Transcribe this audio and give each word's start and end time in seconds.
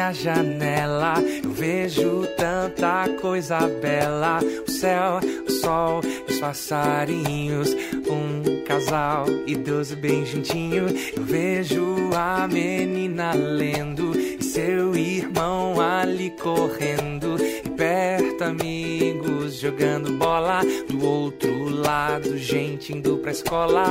Minha 0.00 0.14
janela, 0.14 1.14
eu 1.44 1.50
vejo 1.50 2.26
tanta 2.34 3.06
coisa 3.20 3.58
bela. 3.82 4.40
O 4.66 4.70
céu, 4.70 5.20
o 5.46 5.50
sol, 5.52 6.00
os 6.26 6.38
passarinhos, 6.38 7.76
um 8.08 8.64
casal 8.64 9.26
idoso 9.46 9.94
bem 9.96 10.24
juntinho. 10.24 10.86
Eu 11.14 11.22
vejo 11.22 12.08
a 12.16 12.48
menina 12.48 13.34
lendo 13.34 14.18
e 14.18 14.42
seu 14.42 14.96
irmão 14.96 15.78
ali 15.78 16.30
correndo. 16.30 17.36
Perto 17.76 18.44
amigos 18.44 19.60
jogando 19.60 20.12
bola, 20.12 20.62
do 20.88 21.04
outro 21.04 21.68
lado 21.68 22.38
gente 22.38 22.94
indo 22.94 23.18
pra 23.18 23.32
escola. 23.32 23.84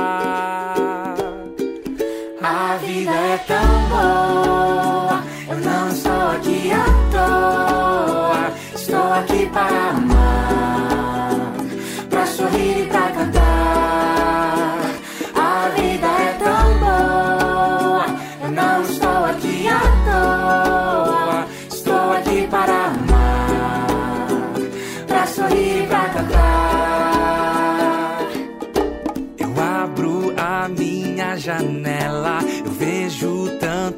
A 2.42 2.76
vida 2.78 3.12
é 3.12 3.38
tão 3.46 3.88
boa, 3.90 5.22
eu 5.50 5.58
não 5.58 5.88
estou 5.88 6.30
aqui 6.30 6.70
à 6.72 6.84
toa. 7.10 8.52
Estou 8.74 9.12
aqui 9.12 9.46
para 9.52 9.90
amar, 9.90 11.52
para 12.08 12.26
sorrir 12.26 12.82
e 12.82 12.86
para 12.86 13.09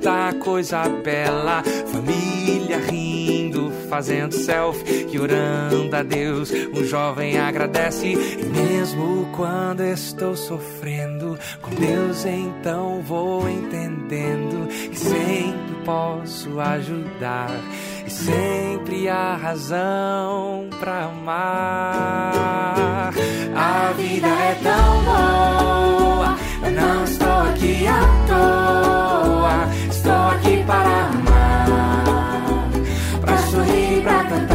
tanta 0.03 0.35
coisa 0.39 0.89
bela. 0.89 1.63
Família 1.87 2.79
rindo, 2.79 3.71
fazendo 3.89 4.35
selfie 4.35 5.07
e 5.11 5.19
orando 5.19 5.95
a 5.95 6.03
Deus. 6.03 6.51
Um 6.51 6.85
jovem 6.85 7.39
agradece, 7.39 8.09
e 8.09 8.45
mesmo 8.45 9.29
quando 9.37 9.83
estou 9.83 10.35
sofrendo, 10.37 11.39
com 11.61 11.71
Deus 11.71 12.25
então 12.25 13.01
vou 13.03 13.49
entendendo 13.49 14.67
que 14.69 14.99
sempre 14.99 15.75
posso 15.85 16.59
ajudar. 16.61 17.51
E 18.05 18.11
sempre 18.11 19.09
há 19.09 19.37
razão 19.37 20.69
pra 20.81 21.05
amar. 21.05 23.13
A 23.55 23.93
vida 23.93 24.27
é 24.27 24.59
tão 24.63 25.05
boa, 25.05 26.37
eu 26.65 26.73
não 26.73 27.05
estou 27.05 27.29
aqui 27.29 27.87
à 27.87 28.01
toa. 28.27 28.92
Para 30.67 31.09
amar, 31.09 32.71
para 33.21 33.39
sorrir 33.51 34.05
para 34.05 34.29
cantar. 34.29 34.52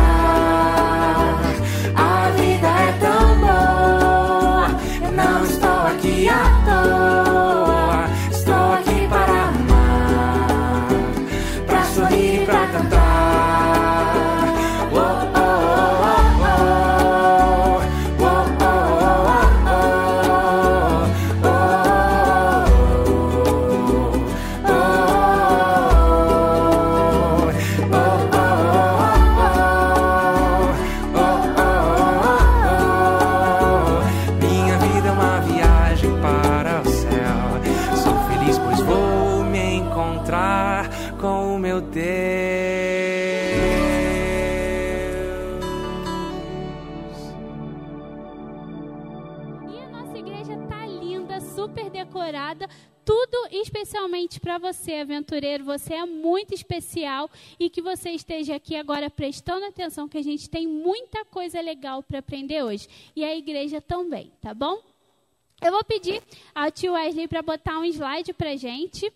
Especialmente 53.77 54.39
para 54.39 54.57
você, 54.57 54.95
aventureiro. 54.95 55.63
Você 55.65 55.93
é 55.93 56.05
muito 56.05 56.53
especial 56.53 57.29
e 57.59 57.69
que 57.69 57.81
você 57.81 58.11
esteja 58.11 58.55
aqui 58.55 58.75
agora 58.75 59.09
prestando 59.09 59.65
atenção 59.65 60.07
que 60.07 60.17
a 60.17 60.23
gente 60.23 60.49
tem 60.49 60.67
muita 60.67 61.23
coisa 61.25 61.61
legal 61.61 62.01
para 62.01 62.19
aprender 62.19 62.63
hoje. 62.63 62.87
E 63.15 63.23
a 63.23 63.35
igreja 63.35 63.79
também, 63.79 64.31
tá 64.41 64.53
bom? 64.53 64.81
Eu 65.61 65.71
vou 65.71 65.83
pedir 65.83 66.21
ao 66.53 66.71
tio 66.71 66.93
Wesley 66.93 67.27
para 67.27 67.41
botar 67.41 67.79
um 67.79 67.85
slide 67.85 68.33
para 68.33 68.55
gente. 68.55 69.11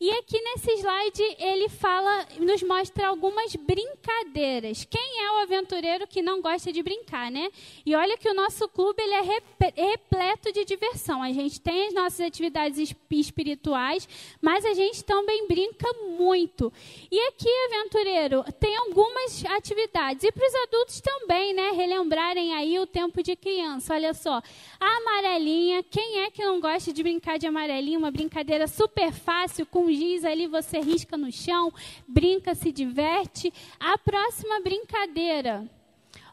E 0.00 0.10
aqui 0.10 0.40
nesse 0.40 0.72
slide 0.72 1.36
ele 1.38 1.68
fala, 1.68 2.26
nos 2.40 2.62
mostra 2.62 3.06
algumas 3.06 3.54
brincadeiras. 3.56 4.84
Quem 4.84 5.22
é 5.24 5.30
o 5.32 5.42
aventureiro 5.42 6.06
que 6.06 6.20
não 6.20 6.42
gosta 6.42 6.72
de 6.72 6.82
brincar, 6.82 7.30
né? 7.30 7.48
E 7.86 7.94
olha 7.94 8.18
que 8.18 8.28
o 8.28 8.34
nosso 8.34 8.68
clube 8.68 9.00
ele 9.02 9.14
é 9.14 9.20
rep- 9.22 9.74
repleto 9.76 10.52
de 10.52 10.64
diversão. 10.64 11.22
A 11.22 11.32
gente 11.32 11.60
tem 11.60 11.86
as 11.86 11.94
nossas 11.94 12.20
atividades 12.20 12.78
es- 12.78 12.94
espirituais, 13.10 14.08
mas 14.42 14.64
a 14.64 14.74
gente 14.74 15.04
também 15.04 15.46
brinca 15.46 15.90
muito. 16.18 16.72
E 17.10 17.20
aqui, 17.28 17.48
aventureiro, 17.72 18.44
tem 18.58 18.76
algumas 18.76 19.44
atividades. 19.46 20.24
E 20.24 20.32
para 20.32 20.46
os 20.46 20.54
adultos 20.54 21.00
também, 21.00 21.54
né? 21.54 21.70
Relembrarem 21.70 22.52
aí 22.54 22.78
o 22.78 22.86
tempo 22.86 23.22
de 23.22 23.36
criança. 23.36 23.94
Olha 23.94 24.12
só, 24.12 24.42
a 24.80 24.96
amarelinha. 24.96 25.82
Quem 25.84 26.20
é 26.22 26.30
que 26.30 26.44
não 26.44 26.60
gosta 26.60 26.92
de 26.92 27.02
brincar 27.02 27.38
de 27.38 27.46
amarelinha? 27.46 27.98
Uma 27.98 28.10
brincadeira 28.10 28.66
super 28.66 29.12
fácil, 29.12 29.64
com 29.66 29.83
giz 29.92 30.24
ali 30.24 30.46
você 30.46 30.80
risca 30.80 31.16
no 31.16 31.30
chão, 31.32 31.72
brinca, 32.06 32.54
se 32.54 32.72
diverte. 32.72 33.52
A 33.78 33.96
próxima 33.98 34.60
brincadeira. 34.60 35.68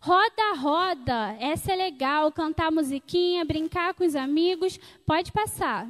Roda, 0.02 0.56
roda. 0.58 1.38
Essa 1.40 1.74
é 1.74 1.76
legal. 1.76 2.32
Cantar 2.32 2.72
musiquinha, 2.72 3.46
brincar 3.46 3.94
com 3.94 4.04
os 4.04 4.16
amigos. 4.16 4.80
Pode 5.06 5.32
passar. 5.32 5.88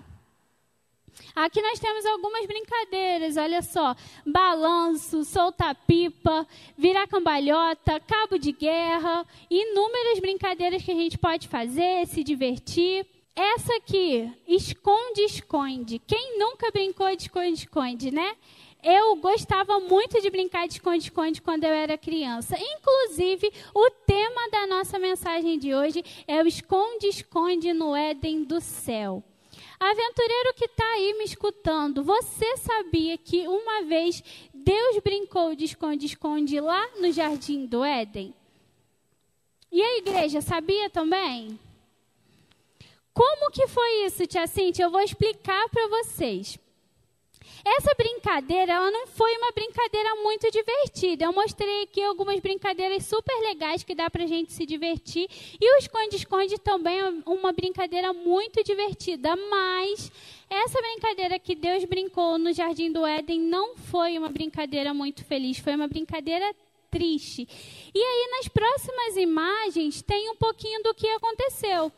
Aqui 1.36 1.62
nós 1.62 1.80
temos 1.80 2.06
algumas 2.06 2.46
brincadeiras, 2.46 3.38
olha 3.38 3.62
só: 3.62 3.96
balanço, 4.26 5.24
soltar 5.24 5.76
pipa, 5.88 6.48
virar 6.78 7.08
cambalhota, 7.08 8.00
cabo 8.00 8.38
de 8.38 8.52
guerra, 8.52 9.26
inúmeras 9.50 10.20
brincadeiras 10.20 10.84
que 10.84 10.92
a 10.92 10.96
gente 10.96 11.18
pode 11.18 11.48
fazer, 11.48 12.08
se 12.08 12.24
divertir. 12.24 13.06
Essa 13.36 13.76
aqui, 13.78 14.30
esconde-esconde. 14.48 16.00
Quem 16.00 16.38
nunca 16.38 16.70
brincou 16.72 17.16
de 17.16 17.24
esconde-esconde, 17.24 18.12
né? 18.12 18.36
Eu 18.84 19.16
gostava 19.16 19.80
muito 19.80 20.20
de 20.22 20.30
brincar 20.30 20.68
de 20.68 20.74
esconde-esconde 20.74 21.42
quando 21.42 21.64
eu 21.64 21.70
era 21.70 21.98
criança. 21.98 22.58
Inclusive, 22.60 23.52
o 23.74 23.90
tema 24.06 24.50
da 24.50 24.68
nossa 24.68 25.00
mensagem 25.00 25.58
de 25.58 25.74
hoje 25.74 26.04
é 26.28 26.42
o 26.42 26.48
esconde-esconde 26.48 27.72
no 27.74 27.96
Éden 27.96 28.44
do 28.44 28.60
céu. 28.60 29.24
Aventureiro 29.80 30.54
que 30.56 30.66
está 30.66 30.86
aí 30.94 31.14
me 31.18 31.24
escutando, 31.24 32.04
você 32.04 32.58
sabia 32.58 33.18
que 33.18 33.48
uma 33.48 33.84
vez 33.84 34.24
Deus 34.54 35.00
brincou 35.04 35.56
de 35.56 35.66
esconde-esconde 35.66 36.60
lá 36.60 36.88
no 37.00 37.12
jardim 37.12 37.66
do 37.66 37.84
Éden? 37.84 38.34
E 39.72 39.82
a 39.82 39.98
igreja 39.98 40.42
sabia 40.42 40.90
também? 40.90 41.58
Como 43.14 43.52
que 43.52 43.68
foi 43.68 44.06
isso, 44.06 44.26
tia 44.26 44.48
Cintia? 44.48 44.86
Eu 44.86 44.92
vou 44.92 45.02
explicar 45.02 45.68
para 45.70 45.88
vocês. 45.88 46.58
Essa 47.64 47.94
brincadeira, 47.94 48.74
ela 48.74 48.90
não 48.90 49.06
foi 49.06 49.36
uma 49.38 49.52
brincadeira 49.52 50.16
muito 50.16 50.50
divertida. 50.50 51.26
Eu 51.26 51.34
mostrei 51.34 51.84
aqui 51.84 52.02
algumas 52.02 52.40
brincadeiras 52.40 53.06
super 53.06 53.36
legais 53.42 53.84
que 53.84 53.94
dá 53.94 54.10
pra 54.10 54.26
gente 54.26 54.52
se 54.52 54.66
divertir. 54.66 55.30
E 55.60 55.76
o 55.76 55.78
esconde-esconde 55.78 56.58
também 56.58 57.00
é 57.00 57.14
uma 57.26 57.52
brincadeira 57.52 58.14
muito 58.14 58.64
divertida. 58.64 59.36
Mas 59.36 60.12
essa 60.50 60.82
brincadeira 60.82 61.38
que 61.38 61.54
Deus 61.54 61.84
brincou 61.86 62.40
no 62.40 62.52
Jardim 62.52 62.92
do 62.92 63.06
Éden 63.06 63.42
não 63.42 63.76
foi 63.76 64.18
uma 64.18 64.30
brincadeira 64.30 64.94
muito 64.94 65.24
feliz. 65.24 65.60
Foi 65.60 65.76
uma 65.76 65.88
brincadeira 65.88 66.56
triste. 66.90 67.48
E 67.94 68.00
aí, 68.00 68.30
nas 68.32 68.48
próximas 68.48 69.18
imagens, 69.18 70.02
tem 70.02 70.30
um 70.32 70.36
pouquinho 70.36 70.82
do 70.82 70.96
que 70.96 71.08
aconteceu. 71.08 71.92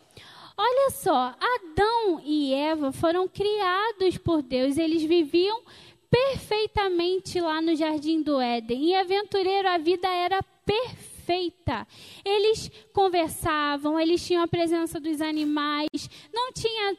Olha 0.55 0.89
só, 0.91 1.35
Adão 1.39 2.21
e 2.23 2.53
Eva 2.53 2.91
foram 2.91 3.27
criados 3.27 4.17
por 4.17 4.41
Deus, 4.41 4.77
eles 4.77 5.03
viviam 5.03 5.61
perfeitamente 6.09 7.39
lá 7.41 7.59
no 7.59 7.75
jardim 7.75 8.21
do 8.21 8.39
Éden. 8.39 8.85
E 8.85 8.95
aventureiro, 8.95 9.67
a 9.67 9.79
vida 9.79 10.07
era 10.07 10.43
perfeita. 10.63 11.87
Eles 12.23 12.69
conversavam, 12.93 13.99
eles 13.99 14.23
tinham 14.23 14.43
a 14.43 14.47
presença 14.47 14.99
dos 14.99 15.21
animais, 15.21 15.89
não 16.31 16.53
tinha 16.53 16.95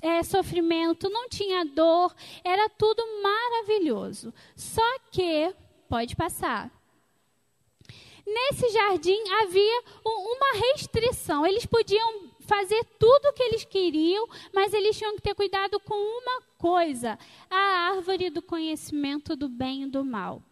é, 0.00 0.22
sofrimento, 0.22 1.10
não 1.10 1.28
tinha 1.28 1.64
dor, 1.64 2.14
era 2.44 2.68
tudo 2.68 3.02
maravilhoso. 3.20 4.32
Só 4.54 4.98
que, 5.10 5.52
pode 5.88 6.14
passar. 6.14 6.70
Nesse 8.24 8.70
jardim 8.70 9.20
havia 9.42 9.82
uma 10.04 10.52
restrição. 10.70 11.44
Eles 11.44 11.66
podiam 11.66 12.30
fazer 12.52 12.84
tudo 12.98 13.28
o 13.28 13.32
que 13.32 13.42
eles 13.42 13.64
queriam, 13.64 14.28
mas 14.52 14.74
eles 14.74 14.98
tinham 14.98 15.16
que 15.16 15.22
ter 15.22 15.34
cuidado 15.34 15.80
com 15.80 15.94
uma 15.94 16.42
coisa: 16.58 17.18
a 17.50 17.90
árvore 17.90 18.28
do 18.28 18.42
conhecimento 18.42 19.34
do 19.34 19.48
bem 19.48 19.84
e 19.84 19.86
do 19.86 20.04
mal. 20.04 20.42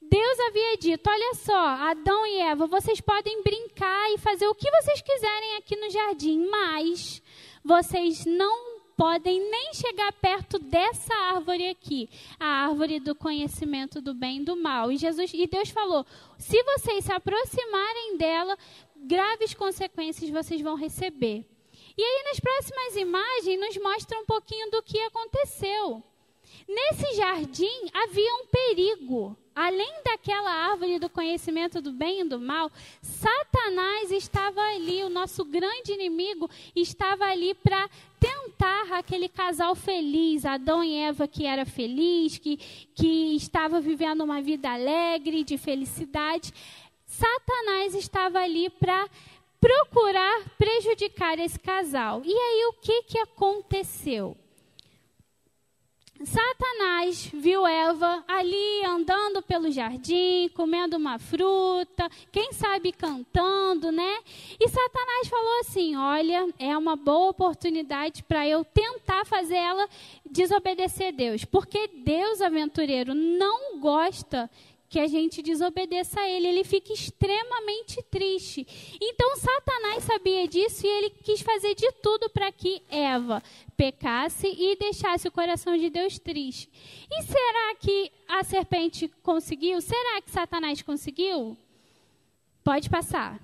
Deus 0.00 0.40
havia 0.40 0.76
dito: 0.78 1.10
olha 1.10 1.34
só, 1.34 1.66
Adão 1.90 2.26
e 2.26 2.38
Eva, 2.38 2.66
vocês 2.66 3.00
podem 3.00 3.42
brincar 3.42 4.10
e 4.12 4.18
fazer 4.18 4.48
o 4.48 4.54
que 4.54 4.70
vocês 4.70 5.02
quiserem 5.02 5.56
aqui 5.56 5.76
no 5.76 5.90
jardim, 5.90 6.48
mas 6.48 7.22
vocês 7.62 8.24
não 8.24 8.80
podem 8.96 9.38
nem 9.50 9.74
chegar 9.74 10.12
perto 10.12 10.58
dessa 10.58 11.14
árvore 11.14 11.68
aqui, 11.68 12.08
a 12.38 12.46
árvore 12.66 13.00
do 13.00 13.14
conhecimento 13.14 14.00
do 14.00 14.14
bem 14.14 14.40
e 14.40 14.44
do 14.44 14.56
mal. 14.56 14.90
E 14.90 14.96
Jesus 14.96 15.30
e 15.34 15.46
Deus 15.46 15.68
falou: 15.68 16.06
se 16.38 16.62
vocês 16.62 17.04
se 17.04 17.12
aproximarem 17.12 18.16
dela, 18.16 18.56
graves 18.96 19.54
consequências 19.54 20.30
vocês 20.30 20.60
vão 20.60 20.74
receber. 20.74 21.49
E 22.00 22.02
aí, 22.02 22.24
nas 22.24 22.40
próximas 22.40 22.96
imagens, 22.96 23.60
nos 23.60 23.76
mostra 23.76 24.18
um 24.18 24.24
pouquinho 24.24 24.70
do 24.70 24.82
que 24.82 24.98
aconteceu. 25.00 26.02
Nesse 26.66 27.14
jardim 27.14 27.90
havia 27.92 28.34
um 28.36 28.46
perigo. 28.46 29.36
Além 29.54 29.92
daquela 30.02 30.50
árvore 30.50 30.98
do 30.98 31.10
conhecimento 31.10 31.82
do 31.82 31.92
bem 31.92 32.22
e 32.22 32.24
do 32.24 32.40
mal, 32.40 32.72
Satanás 33.02 34.10
estava 34.10 34.62
ali, 34.62 35.04
o 35.04 35.10
nosso 35.10 35.44
grande 35.44 35.92
inimigo 35.92 36.48
estava 36.74 37.26
ali 37.26 37.52
para 37.52 37.86
tentar 38.18 38.94
aquele 38.94 39.28
casal 39.28 39.74
feliz, 39.74 40.46
Adão 40.46 40.82
e 40.82 40.96
Eva 40.96 41.28
que 41.28 41.44
era 41.44 41.66
feliz, 41.66 42.38
que, 42.38 42.56
que 42.94 43.36
estava 43.36 43.78
vivendo 43.78 44.22
uma 44.22 44.40
vida 44.40 44.70
alegre, 44.70 45.44
de 45.44 45.58
felicidade. 45.58 46.50
Satanás 47.04 47.94
estava 47.94 48.38
ali 48.38 48.70
para 48.70 49.06
procurar 49.60 50.48
prejudicar 50.56 51.38
esse 51.38 51.58
casal. 51.58 52.22
E 52.24 52.32
aí 52.32 52.64
o 52.66 52.72
que, 52.80 53.02
que 53.02 53.18
aconteceu? 53.18 54.36
Satanás 56.22 57.30
viu 57.32 57.66
Eva 57.66 58.22
ali 58.28 58.84
andando 58.84 59.40
pelo 59.40 59.70
jardim, 59.70 60.50
comendo 60.54 60.98
uma 60.98 61.18
fruta, 61.18 62.10
quem 62.30 62.52
sabe 62.52 62.92
cantando, 62.92 63.90
né? 63.90 64.18
E 64.58 64.68
Satanás 64.68 65.28
falou 65.28 65.60
assim: 65.60 65.96
Olha, 65.96 66.46
é 66.58 66.76
uma 66.76 66.94
boa 66.94 67.30
oportunidade 67.30 68.22
para 68.22 68.46
eu 68.46 68.62
tentar 68.62 69.24
fazer 69.24 69.56
ela 69.56 69.88
desobedecer 70.30 71.08
a 71.08 71.16
Deus, 71.16 71.44
porque 71.46 71.88
Deus, 71.88 72.42
aventureiro, 72.42 73.14
não 73.14 73.80
gosta 73.80 74.50
que 74.90 74.98
a 74.98 75.06
gente 75.06 75.40
desobedeça 75.40 76.20
a 76.20 76.28
ele, 76.28 76.48
ele 76.48 76.64
fica 76.64 76.92
extremamente 76.92 78.02
triste. 78.10 78.66
Então 79.00 79.36
Satanás 79.36 80.02
sabia 80.02 80.48
disso 80.48 80.84
e 80.84 80.88
ele 80.90 81.10
quis 81.10 81.40
fazer 81.40 81.76
de 81.76 81.90
tudo 82.02 82.28
para 82.28 82.50
que 82.50 82.82
Eva 82.90 83.40
pecasse 83.76 84.48
e 84.48 84.76
deixasse 84.76 85.28
o 85.28 85.32
coração 85.32 85.76
de 85.76 85.88
Deus 85.88 86.18
triste. 86.18 86.68
E 87.08 87.22
será 87.22 87.74
que 87.76 88.10
a 88.28 88.42
serpente 88.42 89.06
conseguiu? 89.22 89.80
Será 89.80 90.20
que 90.20 90.30
Satanás 90.30 90.82
conseguiu? 90.82 91.56
Pode 92.64 92.90
passar. 92.90 93.40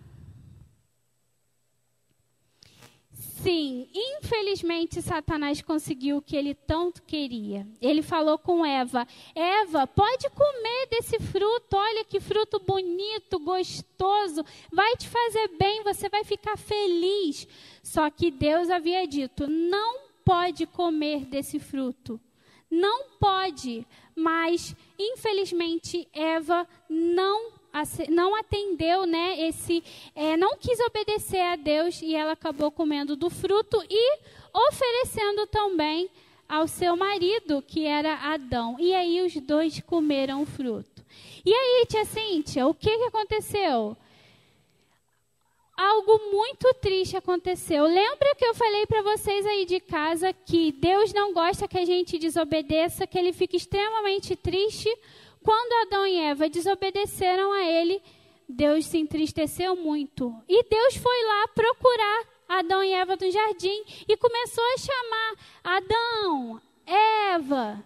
Sim, 3.46 3.86
infelizmente 3.94 5.00
Satanás 5.00 5.62
conseguiu 5.62 6.16
o 6.16 6.20
que 6.20 6.34
ele 6.34 6.52
tanto 6.52 7.00
queria. 7.00 7.64
Ele 7.80 8.02
falou 8.02 8.36
com 8.36 8.66
Eva: 8.66 9.06
Eva, 9.36 9.86
pode 9.86 10.28
comer 10.30 10.88
desse 10.90 11.20
fruto. 11.20 11.76
Olha 11.76 12.04
que 12.04 12.18
fruto 12.18 12.58
bonito, 12.58 13.38
gostoso. 13.38 14.44
Vai 14.72 14.96
te 14.96 15.08
fazer 15.08 15.46
bem, 15.56 15.84
você 15.84 16.08
vai 16.08 16.24
ficar 16.24 16.58
feliz. 16.58 17.46
Só 17.84 18.10
que 18.10 18.32
Deus 18.32 18.68
havia 18.68 19.06
dito: 19.06 19.46
não 19.46 20.00
pode 20.24 20.66
comer 20.66 21.24
desse 21.24 21.60
fruto. 21.60 22.20
Não 22.68 23.10
pode. 23.20 23.86
Mas, 24.16 24.74
infelizmente, 24.98 26.08
Eva 26.12 26.66
não 26.88 27.52
não 28.08 28.34
atendeu, 28.34 29.06
né? 29.06 29.40
Esse, 29.40 29.82
é, 30.14 30.36
não 30.36 30.56
quis 30.56 30.78
obedecer 30.80 31.40
a 31.40 31.56
Deus 31.56 32.00
e 32.02 32.14
ela 32.14 32.32
acabou 32.32 32.70
comendo 32.70 33.16
do 33.16 33.28
fruto 33.28 33.82
e 33.90 34.18
oferecendo 34.52 35.46
também 35.46 36.08
ao 36.48 36.68
seu 36.68 36.96
marido, 36.96 37.62
que 37.62 37.84
era 37.84 38.14
Adão. 38.14 38.76
E 38.78 38.94
aí 38.94 39.20
os 39.20 39.34
dois 39.36 39.80
comeram 39.80 40.42
o 40.42 40.46
fruto. 40.46 41.04
E 41.44 41.52
aí, 41.52 41.86
tia 41.86 42.04
Cíntia, 42.04 42.66
o 42.66 42.74
que, 42.74 42.90
que 42.90 43.04
aconteceu? 43.04 43.96
Algo 45.76 46.32
muito 46.32 46.72
triste 46.80 47.16
aconteceu. 47.16 47.84
Lembra 47.84 48.34
que 48.34 48.44
eu 48.44 48.54
falei 48.54 48.86
para 48.86 49.02
vocês 49.02 49.44
aí 49.44 49.66
de 49.66 49.78
casa 49.78 50.32
que 50.32 50.72
Deus 50.72 51.12
não 51.12 51.34
gosta 51.34 51.68
que 51.68 51.78
a 51.78 51.84
gente 51.84 52.18
desobedeça, 52.18 53.06
que 53.06 53.18
ele 53.18 53.32
fica 53.32 53.56
extremamente 53.56 54.34
triste 54.34 54.88
quando 55.46 55.86
Adão 55.86 56.04
e 56.04 56.18
Eva 56.18 56.48
desobedeceram 56.48 57.52
a 57.52 57.62
ele, 57.64 58.02
Deus 58.48 58.84
se 58.84 58.98
entristeceu 58.98 59.76
muito. 59.76 60.34
E 60.48 60.68
Deus 60.68 60.96
foi 60.96 61.24
lá 61.24 61.46
procurar 61.54 62.24
Adão 62.48 62.82
e 62.82 62.92
Eva 62.92 63.14
no 63.14 63.30
jardim 63.30 63.84
e 64.08 64.16
começou 64.16 64.64
a 64.64 64.76
chamar 64.76 65.34
Adão, 65.62 66.60
Eva, 66.84 67.84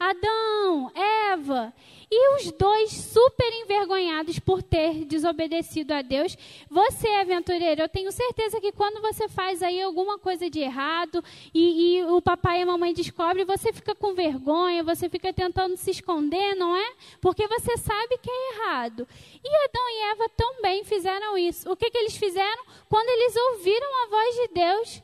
Adão, 0.00 0.90
Eva. 0.94 1.74
E 2.08 2.36
os 2.36 2.52
dois 2.52 2.92
super 2.92 3.52
envergonhados 3.64 4.38
por 4.38 4.62
ter 4.62 5.04
desobedecido 5.04 5.92
a 5.92 6.02
Deus. 6.02 6.38
Você, 6.70 7.08
aventureiro, 7.08 7.82
eu 7.82 7.88
tenho 7.88 8.12
certeza 8.12 8.60
que 8.60 8.70
quando 8.70 9.00
você 9.02 9.28
faz 9.28 9.60
aí 9.60 9.82
alguma 9.82 10.16
coisa 10.16 10.48
de 10.48 10.60
errado 10.60 11.22
e, 11.52 11.98
e 11.98 12.04
o 12.04 12.22
papai 12.22 12.60
e 12.60 12.62
a 12.62 12.66
mamãe 12.66 12.94
descobrem, 12.94 13.44
você 13.44 13.72
fica 13.72 13.92
com 13.92 14.14
vergonha, 14.14 14.84
você 14.84 15.08
fica 15.08 15.32
tentando 15.32 15.76
se 15.76 15.90
esconder, 15.90 16.54
não 16.54 16.76
é? 16.76 16.92
Porque 17.20 17.44
você 17.48 17.76
sabe 17.76 18.18
que 18.18 18.30
é 18.30 18.54
errado. 18.54 19.06
E 19.42 19.64
Adão 19.64 19.88
e 19.88 20.12
Eva 20.12 20.28
também 20.36 20.84
fizeram 20.84 21.36
isso. 21.36 21.68
O 21.68 21.76
que, 21.76 21.90
que 21.90 21.98
eles 21.98 22.16
fizeram? 22.16 22.64
Quando 22.88 23.08
eles 23.08 23.34
ouviram 23.34 24.04
a 24.04 24.08
voz 24.08 24.34
de 24.36 24.48
Deus, 24.54 25.02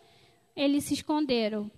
eles 0.54 0.84
se 0.84 0.94
esconderam. 0.94 1.68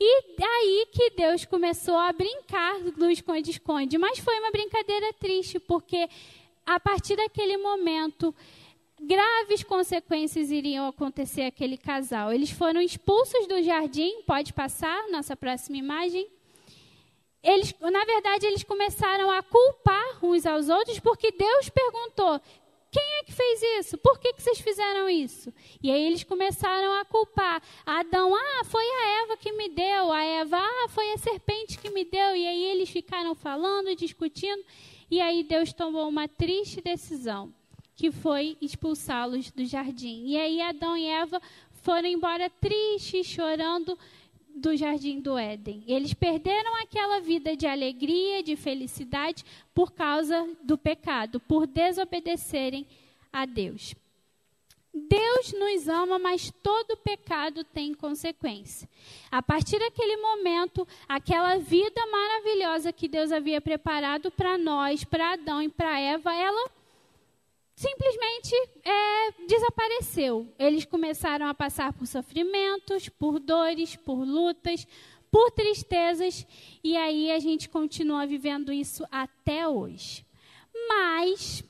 E 0.00 0.36
daí 0.36 0.86
que 0.92 1.10
Deus 1.10 1.44
começou 1.44 1.96
a 1.96 2.12
brincar 2.12 2.80
do 2.80 3.10
esconde-esconde. 3.10 3.98
Mas 3.98 4.18
foi 4.18 4.38
uma 4.40 4.50
brincadeira 4.50 5.12
triste, 5.14 5.58
porque 5.58 6.08
a 6.66 6.80
partir 6.80 7.16
daquele 7.16 7.56
momento, 7.56 8.34
graves 9.00 9.62
consequências 9.62 10.50
iriam 10.50 10.86
acontecer 10.86 11.42
àquele 11.42 11.76
casal. 11.76 12.32
Eles 12.32 12.50
foram 12.50 12.80
expulsos 12.80 13.46
do 13.46 13.62
jardim, 13.62 14.22
pode 14.22 14.52
passar, 14.52 15.08
nossa 15.08 15.36
próxima 15.36 15.76
imagem. 15.76 16.26
Eles, 17.42 17.74
na 17.78 18.04
verdade, 18.06 18.46
eles 18.46 18.64
começaram 18.64 19.30
a 19.30 19.42
culpar 19.42 20.24
uns 20.24 20.46
aos 20.46 20.70
outros, 20.70 20.98
porque 20.98 21.30
Deus 21.30 21.68
perguntou: 21.68 22.40
quem 22.94 23.18
é 23.18 23.24
que 23.24 23.32
fez 23.32 23.60
isso? 23.80 23.98
Por 23.98 24.20
que, 24.20 24.32
que 24.34 24.40
vocês 24.40 24.60
fizeram 24.60 25.08
isso? 25.08 25.52
E 25.82 25.90
aí 25.90 26.00
eles 26.00 26.22
começaram 26.22 26.92
a 27.00 27.04
culpar. 27.04 27.60
Adão, 27.84 28.32
ah, 28.32 28.64
foi 28.64 28.84
a 28.84 29.22
Eva 29.24 29.36
que 29.36 29.50
me 29.50 29.68
deu. 29.68 30.12
A 30.12 30.22
Eva, 30.22 30.58
ah, 30.60 30.88
foi 30.90 31.10
a 31.12 31.18
serpente 31.18 31.76
que 31.76 31.90
me 31.90 32.04
deu. 32.04 32.36
E 32.36 32.46
aí 32.46 32.64
eles 32.66 32.88
ficaram 32.88 33.34
falando, 33.34 33.96
discutindo. 33.96 34.62
E 35.10 35.20
aí 35.20 35.42
Deus 35.42 35.72
tomou 35.72 36.08
uma 36.08 36.28
triste 36.28 36.80
decisão, 36.80 37.52
que 37.96 38.12
foi 38.12 38.56
expulsá-los 38.60 39.50
do 39.50 39.64
jardim. 39.64 40.26
E 40.26 40.38
aí 40.38 40.60
Adão 40.60 40.96
e 40.96 41.06
Eva 41.06 41.42
foram 41.82 42.06
embora 42.06 42.48
tristes, 42.48 43.26
chorando, 43.26 43.98
do 44.54 44.76
jardim 44.76 45.20
do 45.20 45.36
Éden. 45.36 45.82
Eles 45.86 46.14
perderam 46.14 46.74
aquela 46.82 47.20
vida 47.20 47.56
de 47.56 47.66
alegria, 47.66 48.42
de 48.42 48.56
felicidade 48.56 49.44
por 49.74 49.92
causa 49.92 50.48
do 50.62 50.78
pecado, 50.78 51.40
por 51.40 51.66
desobedecerem 51.66 52.86
a 53.32 53.44
Deus. 53.44 53.94
Deus 54.94 55.52
nos 55.52 55.88
ama, 55.88 56.20
mas 56.20 56.52
todo 56.62 56.96
pecado 56.98 57.64
tem 57.64 57.92
consequência. 57.92 58.88
A 59.28 59.42
partir 59.42 59.80
daquele 59.80 60.16
momento, 60.18 60.86
aquela 61.08 61.58
vida 61.58 62.00
maravilhosa 62.06 62.92
que 62.92 63.08
Deus 63.08 63.32
havia 63.32 63.60
preparado 63.60 64.30
para 64.30 64.56
nós, 64.56 65.02
para 65.02 65.32
Adão 65.32 65.60
e 65.60 65.68
para 65.68 65.98
Eva, 65.98 66.32
ela 66.32 66.70
simplesmente 67.84 68.54
é, 68.82 69.32
desapareceu. 69.46 70.48
Eles 70.58 70.86
começaram 70.86 71.46
a 71.46 71.54
passar 71.54 71.92
por 71.92 72.06
sofrimentos, 72.06 73.08
por 73.10 73.38
dores, 73.38 73.94
por 73.96 74.24
lutas, 74.24 74.86
por 75.30 75.50
tristezas, 75.50 76.46
e 76.82 76.96
aí 76.96 77.30
a 77.30 77.38
gente 77.38 77.68
continua 77.68 78.26
vivendo 78.26 78.72
isso 78.72 79.04
até 79.10 79.68
hoje. 79.68 80.24
Mas 80.88 81.62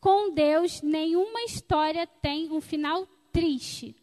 com 0.00 0.30
Deus, 0.30 0.80
nenhuma 0.80 1.42
história 1.42 2.06
tem 2.06 2.50
um 2.50 2.60
final 2.60 3.06
triste. 3.30 3.94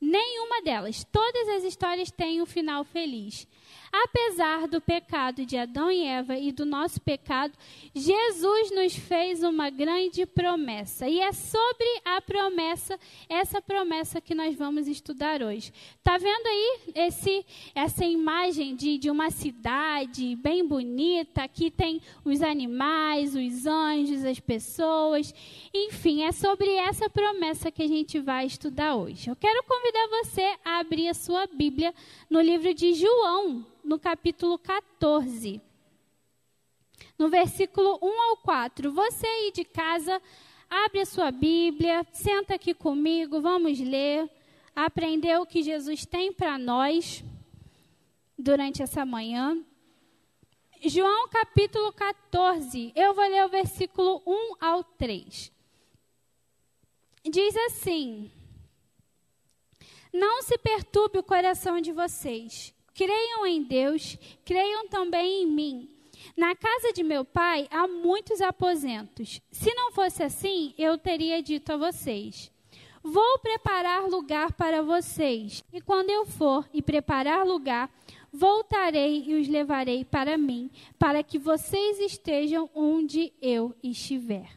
Nenhuma 0.00 0.62
delas. 0.62 1.04
Todas 1.04 1.48
as 1.48 1.64
histórias 1.64 2.10
têm 2.10 2.40
um 2.40 2.46
final 2.46 2.84
feliz. 2.84 3.46
Apesar 3.92 4.66
do 4.66 4.80
pecado 4.80 5.44
de 5.44 5.54
Adão 5.58 5.90
e 5.90 6.02
Eva 6.06 6.38
e 6.38 6.50
do 6.50 6.64
nosso 6.64 6.98
pecado, 6.98 7.52
Jesus 7.94 8.70
nos 8.70 8.96
fez 8.96 9.42
uma 9.42 9.68
grande 9.68 10.24
promessa. 10.24 11.06
E 11.06 11.20
é 11.20 11.30
sobre 11.30 12.00
a 12.02 12.18
promessa, 12.22 12.98
essa 13.28 13.60
promessa 13.60 14.18
que 14.18 14.34
nós 14.34 14.56
vamos 14.56 14.88
estudar 14.88 15.42
hoje. 15.42 15.74
Tá 16.02 16.16
vendo 16.16 16.46
aí 16.46 16.78
esse, 16.94 17.44
essa 17.74 18.02
imagem 18.02 18.74
de, 18.74 18.96
de 18.96 19.10
uma 19.10 19.30
cidade 19.30 20.36
bem 20.36 20.66
bonita? 20.66 21.42
Aqui 21.42 21.70
tem 21.70 22.00
os 22.24 22.40
animais, 22.40 23.34
os 23.34 23.66
anjos, 23.66 24.24
as 24.24 24.40
pessoas. 24.40 25.34
Enfim, 25.74 26.22
é 26.22 26.32
sobre 26.32 26.70
essa 26.76 27.10
promessa 27.10 27.70
que 27.70 27.82
a 27.82 27.88
gente 27.88 28.18
vai 28.20 28.46
estudar 28.46 28.96
hoje. 28.96 29.28
Eu 29.28 29.36
quero 29.36 29.62
convidar 29.64 30.08
você 30.22 30.56
a 30.64 30.78
abrir 30.78 31.08
a 31.08 31.14
sua 31.14 31.46
Bíblia 31.46 31.92
no 32.30 32.40
livro 32.40 32.72
de 32.72 32.94
João, 32.94 33.66
no 33.82 33.98
capítulo 33.98 34.58
14. 34.58 35.60
No 37.18 37.28
versículo 37.28 37.98
1 38.02 38.22
ao 38.22 38.36
4. 38.38 38.92
Você 38.92 39.26
aí 39.26 39.52
de 39.52 39.64
casa, 39.64 40.20
abre 40.68 41.00
a 41.00 41.06
sua 41.06 41.30
Bíblia, 41.30 42.06
senta 42.12 42.54
aqui 42.54 42.74
comigo, 42.74 43.40
vamos 43.40 43.78
ler, 43.78 44.30
aprender 44.74 45.38
o 45.38 45.46
que 45.46 45.62
Jesus 45.62 46.06
tem 46.06 46.32
para 46.32 46.56
nós 46.58 47.24
durante 48.38 48.82
essa 48.82 49.04
manhã. 49.04 49.62
João 50.84 51.28
capítulo 51.28 51.92
14, 51.92 52.92
eu 52.96 53.14
vou 53.14 53.28
ler 53.28 53.44
o 53.44 53.48
versículo 53.48 54.20
1 54.26 54.56
ao 54.60 54.82
3. 54.82 55.52
Diz 57.24 57.56
assim: 57.56 58.32
Não 60.12 60.42
se 60.42 60.58
perturbe 60.58 61.18
o 61.18 61.22
coração 61.22 61.80
de 61.80 61.92
vocês. 61.92 62.71
Creiam 62.94 63.46
em 63.46 63.62
Deus, 63.62 64.18
creiam 64.44 64.88
também 64.88 65.42
em 65.42 65.46
mim. 65.46 65.88
Na 66.36 66.54
casa 66.54 66.92
de 66.92 67.02
meu 67.02 67.24
pai 67.24 67.66
há 67.70 67.86
muitos 67.86 68.40
aposentos. 68.40 69.40
Se 69.50 69.74
não 69.74 69.92
fosse 69.92 70.22
assim, 70.22 70.74
eu 70.78 70.96
teria 70.96 71.42
dito 71.42 71.72
a 71.72 71.76
vocês: 71.76 72.50
Vou 73.02 73.38
preparar 73.40 74.04
lugar 74.08 74.52
para 74.52 74.82
vocês. 74.82 75.64
E 75.72 75.80
quando 75.80 76.10
eu 76.10 76.24
for 76.24 76.68
e 76.72 76.80
preparar 76.80 77.44
lugar, 77.44 77.90
voltarei 78.32 79.24
e 79.26 79.34
os 79.34 79.48
levarei 79.48 80.04
para 80.04 80.38
mim, 80.38 80.70
para 80.98 81.22
que 81.22 81.38
vocês 81.38 81.98
estejam 81.98 82.70
onde 82.74 83.32
eu 83.42 83.74
estiver. 83.82 84.56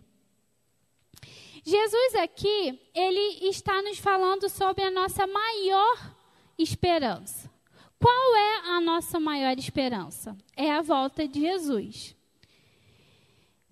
Jesus 1.65 2.15
aqui, 2.15 2.79
ele 2.93 3.49
está 3.49 3.81
nos 3.81 3.97
falando 3.97 4.47
sobre 4.47 4.83
a 4.83 4.91
nossa 4.91 5.25
maior 5.25 6.15
esperança. 6.59 7.54
Qual 7.99 8.35
é 8.35 8.69
a 8.71 8.81
nossa 8.81 9.19
maior 9.19 9.57
esperança? 9.57 10.35
É 10.55 10.71
a 10.71 10.81
volta 10.81 11.27
de 11.27 11.41
Jesus. 11.41 12.15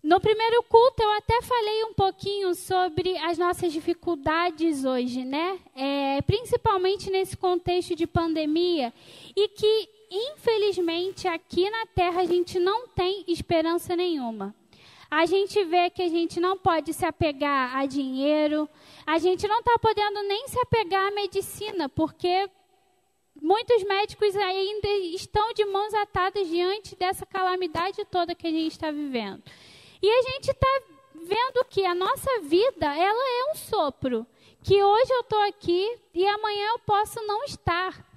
No 0.04 0.20
primeiro 0.20 0.62
culto, 0.64 1.02
eu 1.02 1.12
até 1.12 1.42
falei 1.42 1.86
um 1.86 1.94
pouquinho 1.94 2.54
sobre 2.54 3.18
as 3.20 3.38
nossas 3.38 3.72
dificuldades 3.72 4.84
hoje, 4.84 5.24
né? 5.24 5.58
É, 5.74 6.22
principalmente 6.24 7.10
nesse 7.10 7.38
contexto 7.38 7.96
de 7.96 8.06
pandemia, 8.06 8.94
e 9.34 9.48
que, 9.48 9.90
infelizmente, 10.12 11.26
aqui 11.26 11.70
na 11.70 11.86
Terra 11.86 12.22
a 12.22 12.26
gente 12.26 12.60
não 12.60 12.86
tem 12.90 13.24
esperança 13.30 13.96
nenhuma. 13.96 14.54
A 15.10 15.26
gente 15.26 15.64
vê 15.64 15.90
que 15.90 16.02
a 16.02 16.10
gente 16.10 16.38
não 16.38 16.58
pode 16.58 16.92
se 16.92 17.06
apegar 17.06 17.74
a 17.74 17.86
dinheiro, 17.86 18.68
a 19.06 19.18
gente 19.20 19.48
não 19.48 19.60
está 19.60 19.80
podendo 19.80 20.22
nem 20.24 20.50
se 20.50 20.60
apegar 20.60 21.08
à 21.08 21.12
medicina, 21.12 21.88
porque 21.88 22.50
Muitos 23.44 23.84
médicos 23.84 24.34
ainda 24.38 24.88
estão 25.14 25.52
de 25.52 25.66
mãos 25.66 25.94
atadas 25.96 26.48
diante 26.48 26.96
dessa 26.96 27.26
calamidade 27.26 28.06
toda 28.06 28.34
que 28.34 28.48
a 28.48 28.50
gente 28.50 28.72
está 28.72 28.90
vivendo. 28.90 29.44
E 30.02 30.10
a 30.10 30.22
gente 30.22 30.50
está 30.50 30.82
vendo 31.14 31.66
que 31.70 31.86
a 31.86 31.94
nossa 31.94 32.40
vida, 32.40 32.86
ela 32.86 33.42
é 33.42 33.52
um 33.52 33.56
sopro. 33.56 34.26
Que 34.64 34.82
hoje 34.82 35.12
eu 35.12 35.20
estou 35.20 35.40
aqui 35.40 36.00
e 36.14 36.26
amanhã 36.26 36.70
eu 36.70 36.80
posso 36.80 37.22
não 37.28 37.44
estar. 37.44 38.08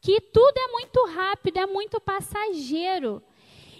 Que 0.00 0.20
tudo 0.20 0.56
é 0.56 0.68
muito 0.68 1.06
rápido, 1.06 1.56
é 1.56 1.66
muito 1.66 2.00
passageiro. 2.00 3.20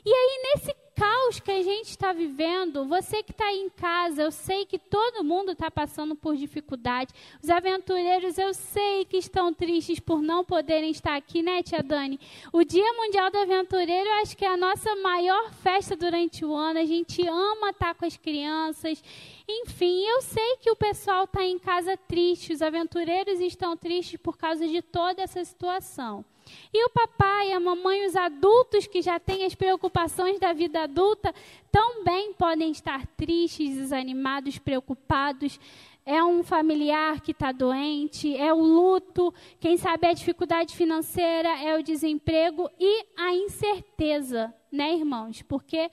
E 0.04 0.12
aí, 0.12 0.42
nesse 0.42 0.74
caos 0.98 1.38
que 1.38 1.50
a 1.52 1.62
gente 1.62 1.90
está 1.90 2.12
vivendo, 2.12 2.84
você 2.84 3.22
que 3.22 3.30
está 3.30 3.52
em 3.52 3.68
casa, 3.70 4.22
eu 4.22 4.32
sei 4.32 4.66
que 4.66 4.78
todo 4.78 5.22
mundo 5.22 5.52
está 5.52 5.70
passando 5.70 6.16
por 6.16 6.36
dificuldade. 6.36 7.14
Os 7.40 7.48
aventureiros, 7.48 8.36
eu 8.36 8.52
sei 8.52 9.04
que 9.04 9.16
estão 9.16 9.54
tristes 9.54 10.00
por 10.00 10.20
não 10.20 10.44
poderem 10.44 10.90
estar 10.90 11.14
aqui, 11.14 11.40
né, 11.40 11.62
Tia 11.62 11.84
Dani? 11.84 12.18
O 12.52 12.64
Dia 12.64 12.92
Mundial 12.94 13.30
do 13.30 13.38
Aventureiro, 13.38 14.08
eu 14.08 14.14
acho 14.14 14.36
que 14.36 14.44
é 14.44 14.48
a 14.48 14.56
nossa 14.56 14.96
maior 14.96 15.52
festa 15.62 15.94
durante 15.94 16.44
o 16.44 16.52
ano. 16.52 16.80
A 16.80 16.84
gente 16.84 17.24
ama 17.28 17.70
estar 17.70 17.94
com 17.94 18.04
as 18.04 18.16
crianças. 18.16 19.02
Enfim, 19.48 20.04
eu 20.04 20.20
sei 20.20 20.56
que 20.56 20.70
o 20.70 20.76
pessoal 20.76 21.24
está 21.24 21.44
em 21.44 21.58
casa 21.60 21.96
triste, 21.96 22.52
os 22.52 22.60
aventureiros 22.60 23.40
estão 23.40 23.76
tristes 23.76 24.18
por 24.20 24.36
causa 24.36 24.66
de 24.66 24.82
toda 24.82 25.22
essa 25.22 25.44
situação. 25.44 26.24
E 26.72 26.84
o 26.84 26.90
papai, 26.90 27.52
a 27.52 27.60
mamãe, 27.60 28.06
os 28.06 28.16
adultos 28.16 28.86
que 28.86 29.02
já 29.02 29.18
têm 29.18 29.44
as 29.44 29.54
preocupações 29.54 30.38
da 30.38 30.52
vida 30.52 30.82
adulta, 30.82 31.34
também 31.70 32.32
podem 32.32 32.70
estar 32.70 33.06
tristes, 33.08 33.76
desanimados, 33.76 34.58
preocupados. 34.58 35.58
É 36.04 36.24
um 36.24 36.42
familiar 36.42 37.20
que 37.20 37.32
está 37.32 37.52
doente, 37.52 38.34
é 38.36 38.52
o 38.52 38.62
luto, 38.62 39.32
quem 39.60 39.76
sabe 39.76 40.06
é 40.06 40.10
a 40.10 40.14
dificuldade 40.14 40.74
financeira, 40.74 41.48
é 41.60 41.78
o 41.78 41.82
desemprego 41.82 42.70
e 42.80 43.04
a 43.16 43.34
incerteza, 43.34 44.54
né, 44.72 44.94
irmãos? 44.94 45.42
Porque 45.42 45.90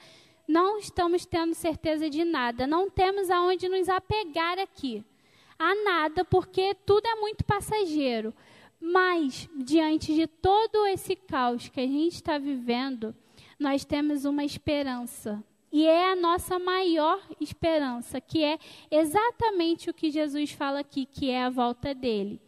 não 0.47 0.77
estamos 0.77 1.25
tendo 1.25 1.53
certeza 1.53 2.09
de 2.09 2.23
nada, 2.23 2.65
não 2.65 2.89
temos 2.89 3.29
aonde 3.29 3.67
nos 3.67 3.89
apegar 3.89 4.57
aqui 4.57 5.03
a 5.57 5.73
nada, 5.83 6.23
porque 6.25 6.75
tudo 6.85 7.05
é 7.07 7.15
muito 7.15 7.43
passageiro. 7.43 8.33
Mas, 8.87 9.49
diante 9.55 10.13
de 10.13 10.27
todo 10.27 10.85
esse 10.85 11.15
caos 11.15 11.67
que 11.67 11.79
a 11.79 11.87
gente 11.87 12.13
está 12.13 12.37
vivendo, 12.37 13.15
nós 13.59 13.83
temos 13.83 14.25
uma 14.25 14.45
esperança. 14.45 15.43
E 15.71 15.87
é 15.87 16.11
a 16.11 16.15
nossa 16.15 16.59
maior 16.59 17.19
esperança, 17.41 18.21
que 18.21 18.43
é 18.43 18.59
exatamente 18.91 19.89
o 19.89 19.93
que 19.93 20.11
Jesus 20.11 20.51
fala 20.51 20.81
aqui, 20.81 21.07
que 21.07 21.31
é 21.31 21.45
a 21.45 21.49
volta 21.49 21.95
dele. 21.95 22.39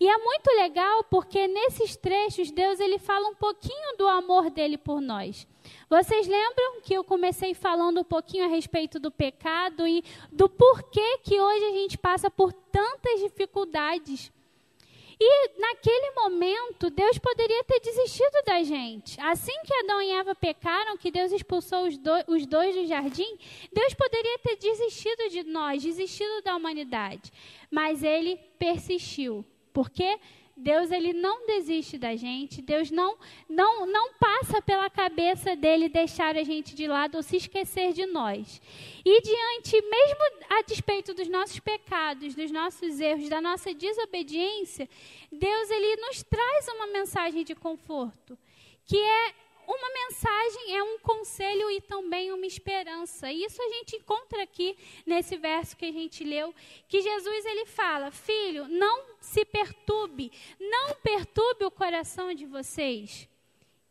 E 0.00 0.08
é 0.08 0.16
muito 0.16 0.50
legal 0.56 1.04
porque 1.04 1.46
nesses 1.46 1.94
trechos 1.94 2.50
Deus 2.50 2.80
ele 2.80 2.98
fala 2.98 3.28
um 3.28 3.34
pouquinho 3.34 3.94
do 3.98 4.08
amor 4.08 4.48
dele 4.48 4.78
por 4.78 4.98
nós. 4.98 5.46
Vocês 5.90 6.26
lembram 6.26 6.80
que 6.80 6.94
eu 6.94 7.04
comecei 7.04 7.52
falando 7.52 8.00
um 8.00 8.04
pouquinho 8.04 8.46
a 8.46 8.48
respeito 8.48 8.98
do 8.98 9.10
pecado 9.10 9.86
e 9.86 10.02
do 10.32 10.48
porquê 10.48 11.18
que 11.18 11.38
hoje 11.38 11.64
a 11.66 11.72
gente 11.72 11.98
passa 11.98 12.30
por 12.30 12.50
tantas 12.50 13.20
dificuldades? 13.20 14.32
E 15.24 15.60
naquele 15.60 16.10
momento, 16.16 16.90
Deus 16.90 17.16
poderia 17.16 17.62
ter 17.62 17.78
desistido 17.78 18.42
da 18.44 18.60
gente. 18.64 19.20
Assim 19.20 19.52
que 19.64 19.72
Adão 19.72 20.02
e 20.02 20.10
Eva 20.10 20.34
pecaram, 20.34 20.96
que 20.96 21.12
Deus 21.12 21.30
expulsou 21.30 21.86
os, 21.86 21.96
do, 21.96 22.10
os 22.26 22.44
dois 22.44 22.74
do 22.74 22.84
jardim, 22.86 23.38
Deus 23.72 23.94
poderia 23.94 24.36
ter 24.40 24.56
desistido 24.56 25.30
de 25.30 25.44
nós, 25.44 25.80
desistido 25.80 26.42
da 26.42 26.56
humanidade. 26.56 27.32
Mas 27.70 28.02
ele 28.02 28.36
persistiu. 28.58 29.44
Por 29.72 29.90
quê? 29.90 30.18
Deus 30.62 30.92
ele 30.92 31.12
não 31.12 31.44
desiste 31.44 31.98
da 31.98 32.14
gente, 32.14 32.62
Deus 32.62 32.90
não 32.90 33.18
não 33.48 33.84
não 33.84 34.14
passa 34.14 34.62
pela 34.62 34.88
cabeça 34.88 35.56
dele 35.56 35.88
deixar 35.88 36.36
a 36.36 36.44
gente 36.44 36.74
de 36.74 36.86
lado 36.86 37.16
ou 37.16 37.22
se 37.22 37.36
esquecer 37.36 37.92
de 37.92 38.06
nós. 38.06 38.62
E 39.04 39.20
diante, 39.20 39.82
mesmo 39.82 40.20
a 40.48 40.62
despeito 40.62 41.12
dos 41.12 41.28
nossos 41.28 41.58
pecados, 41.58 42.36
dos 42.36 42.50
nossos 42.52 43.00
erros, 43.00 43.28
da 43.28 43.40
nossa 43.40 43.74
desobediência, 43.74 44.88
Deus 45.30 45.70
ele 45.70 45.96
nos 45.96 46.22
traz 46.22 46.68
uma 46.68 46.86
mensagem 46.86 47.42
de 47.42 47.56
conforto, 47.56 48.38
que 48.86 48.96
é 48.96 49.34
uma 49.66 49.90
mensagem, 49.92 50.76
é 50.76 50.82
um 50.82 50.98
conselho 50.98 51.70
e 51.70 51.80
também 51.80 52.32
uma 52.32 52.46
esperança. 52.46 53.30
Isso 53.30 53.60
a 53.62 53.68
gente 53.68 53.96
encontra 53.96 54.42
aqui 54.42 54.76
nesse 55.06 55.36
verso 55.36 55.76
que 55.76 55.84
a 55.84 55.92
gente 55.92 56.24
leu, 56.24 56.54
que 56.88 57.00
Jesus 57.00 57.44
ele 57.46 57.66
fala: 57.66 58.10
"Filho, 58.10 58.66
não 58.68 59.04
se 59.20 59.44
perturbe, 59.44 60.32
não 60.60 60.94
perturbe 60.96 61.64
o 61.64 61.70
coração 61.70 62.34
de 62.34 62.46
vocês. 62.46 63.28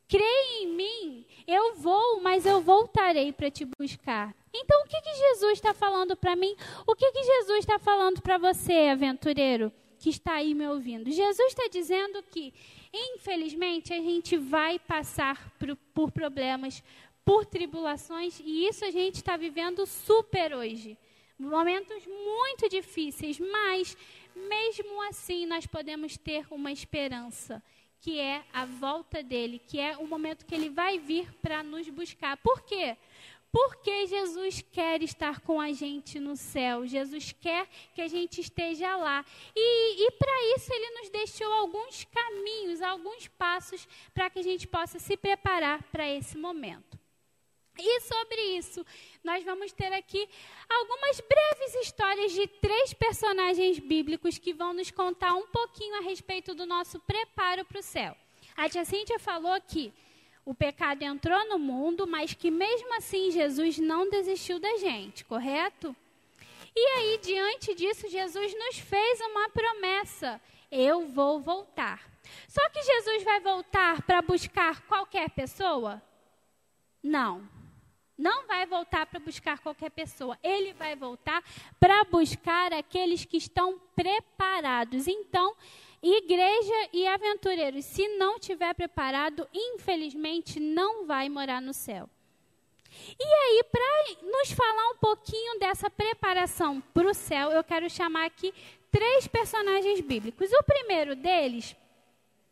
Creia 0.07 0.63
em 0.63 0.67
mim, 0.67 1.25
eu 1.47 1.75
vou, 1.75 2.19
mas 2.21 2.45
eu 2.45 2.61
voltarei 2.61 3.31
para 3.31 3.49
te 3.49 3.65
buscar." 3.65 4.35
Então, 4.53 4.81
o 4.81 4.87
que, 4.87 5.01
que 5.01 5.13
Jesus 5.13 5.53
está 5.53 5.73
falando 5.73 6.15
para 6.15 6.35
mim? 6.35 6.55
O 6.85 6.95
que, 6.95 7.09
que 7.11 7.23
Jesus 7.23 7.59
está 7.59 7.79
falando 7.79 8.21
para 8.21 8.37
você, 8.37 8.89
aventureiro, 8.91 9.71
que 9.97 10.09
está 10.09 10.33
aí 10.33 10.53
me 10.53 10.67
ouvindo? 10.67 11.09
Jesus 11.09 11.47
está 11.47 11.67
dizendo 11.71 12.21
que 12.23 12.53
Infelizmente, 12.93 13.93
a 13.93 14.01
gente 14.01 14.37
vai 14.37 14.77
passar 14.77 15.51
por, 15.93 16.11
problemas, 16.11 16.83
por 17.23 17.45
tribulações, 17.45 18.39
e 18.39 18.67
isso 18.67 18.83
a 18.83 18.91
gente 18.91 19.15
está 19.15 19.37
vivendo 19.37 19.85
super 19.85 20.53
hoje. 20.53 20.97
momentos 21.39 22.05
muito 22.05 22.69
difíceis, 22.69 23.39
mas 23.39 23.97
mesmo 24.35 25.01
assim 25.09 25.45
nós 25.45 25.65
podemos 25.65 26.17
ter 26.17 26.45
uma 26.51 26.71
esperança, 26.71 27.63
que 27.99 28.19
é 28.19 28.43
a 28.51 28.65
volta 28.65 29.23
dele, 29.23 29.59
que 29.59 29.79
é 29.79 29.97
o 29.97 30.05
momento 30.05 30.45
que 30.45 30.53
ele 30.53 30.69
vai 30.69 30.99
vir 30.99 31.31
para 31.41 31.63
nos 31.63 31.87
buscar. 31.89 32.35
Por 32.37 32.61
quê? 32.61 32.95
Porque 32.95 33.10
Jesus 34.11 34.61
quer 34.73 35.01
estar 35.01 35.39
com 35.39 35.61
a 35.61 35.71
gente 35.71 36.19
no 36.19 36.35
céu, 36.35 36.85
Jesus 36.85 37.31
quer 37.31 37.67
que 37.95 38.01
a 38.01 38.07
gente 38.07 38.41
esteja 38.41 38.95
lá. 38.97 39.25
E, 39.55 40.05
e 40.05 40.11
para 40.11 40.55
isso 40.55 40.73
ele 40.73 40.99
nos 40.99 41.09
deixou 41.09 41.51
alguns 41.53 42.03
caminhos, 42.03 42.81
alguns 42.81 43.29
passos 43.29 43.87
para 44.13 44.29
que 44.29 44.39
a 44.39 44.43
gente 44.43 44.67
possa 44.67 44.99
se 44.99 45.15
preparar 45.15 45.81
para 45.83 46.09
esse 46.09 46.37
momento. 46.37 46.99
E 47.79 48.01
sobre 48.01 48.41
isso, 48.57 48.85
nós 49.23 49.43
vamos 49.45 49.71
ter 49.71 49.93
aqui 49.93 50.27
algumas 50.69 51.21
breves 51.21 51.75
histórias 51.75 52.33
de 52.33 52.45
três 52.47 52.93
personagens 52.93 53.79
bíblicos 53.79 54.37
que 54.37 54.53
vão 54.53 54.73
nos 54.73 54.91
contar 54.91 55.33
um 55.35 55.47
pouquinho 55.47 55.95
a 55.99 56.01
respeito 56.01 56.53
do 56.53 56.65
nosso 56.65 56.99
preparo 56.99 57.63
para 57.63 57.79
o 57.79 57.83
céu. 57.83 58.15
A 58.57 58.67
tia 58.67 58.83
Cíntia 58.83 59.17
falou 59.17 59.59
que 59.61 59.93
o 60.45 60.53
pecado 60.53 61.03
entrou 61.03 61.47
no 61.47 61.59
mundo, 61.59 62.07
mas 62.07 62.33
que 62.33 62.49
mesmo 62.49 62.95
assim 62.95 63.31
Jesus 63.31 63.77
não 63.77 64.09
desistiu 64.09 64.59
da 64.59 64.77
gente, 64.77 65.23
correto? 65.25 65.95
E 66.75 66.85
aí, 66.97 67.19
diante 67.21 67.75
disso, 67.75 68.09
Jesus 68.09 68.53
nos 68.53 68.79
fez 68.79 69.19
uma 69.21 69.49
promessa: 69.49 70.41
eu 70.71 71.07
vou 71.07 71.39
voltar. 71.39 72.09
Só 72.47 72.67
que 72.69 72.81
Jesus 72.81 73.23
vai 73.23 73.39
voltar 73.39 74.01
para 74.03 74.21
buscar 74.21 74.81
qualquer 74.87 75.29
pessoa? 75.31 76.01
Não 77.03 77.49
não 78.21 78.45
vai 78.45 78.67
voltar 78.67 79.07
para 79.07 79.19
buscar 79.19 79.57
qualquer 79.59 79.89
pessoa. 79.89 80.37
Ele 80.43 80.73
vai 80.73 80.95
voltar 80.95 81.43
para 81.79 82.03
buscar 82.03 82.71
aqueles 82.71 83.25
que 83.25 83.37
estão 83.37 83.79
preparados. 83.95 85.07
Então, 85.07 85.55
igreja 86.01 86.89
e 86.91 87.05
aventureiros, 87.07 87.85
se 87.85 88.07
não 88.17 88.39
tiver 88.39 88.73
preparado, 88.73 89.47
infelizmente 89.53 90.59
não 90.59 91.05
vai 91.05 91.29
morar 91.29 91.61
no 91.61 91.73
céu. 91.73 92.09
E 93.19 93.23
aí, 93.23 93.63
para 93.71 94.29
nos 94.29 94.51
falar 94.51 94.89
um 94.89 94.97
pouquinho 94.97 95.59
dessa 95.59 95.89
preparação 95.89 96.81
para 96.93 97.09
o 97.09 97.13
céu, 97.13 97.51
eu 97.51 97.63
quero 97.63 97.89
chamar 97.89 98.25
aqui 98.25 98.53
três 98.91 99.27
personagens 99.27 100.01
bíblicos. 100.01 100.51
O 100.51 100.63
primeiro 100.63 101.15
deles 101.15 101.75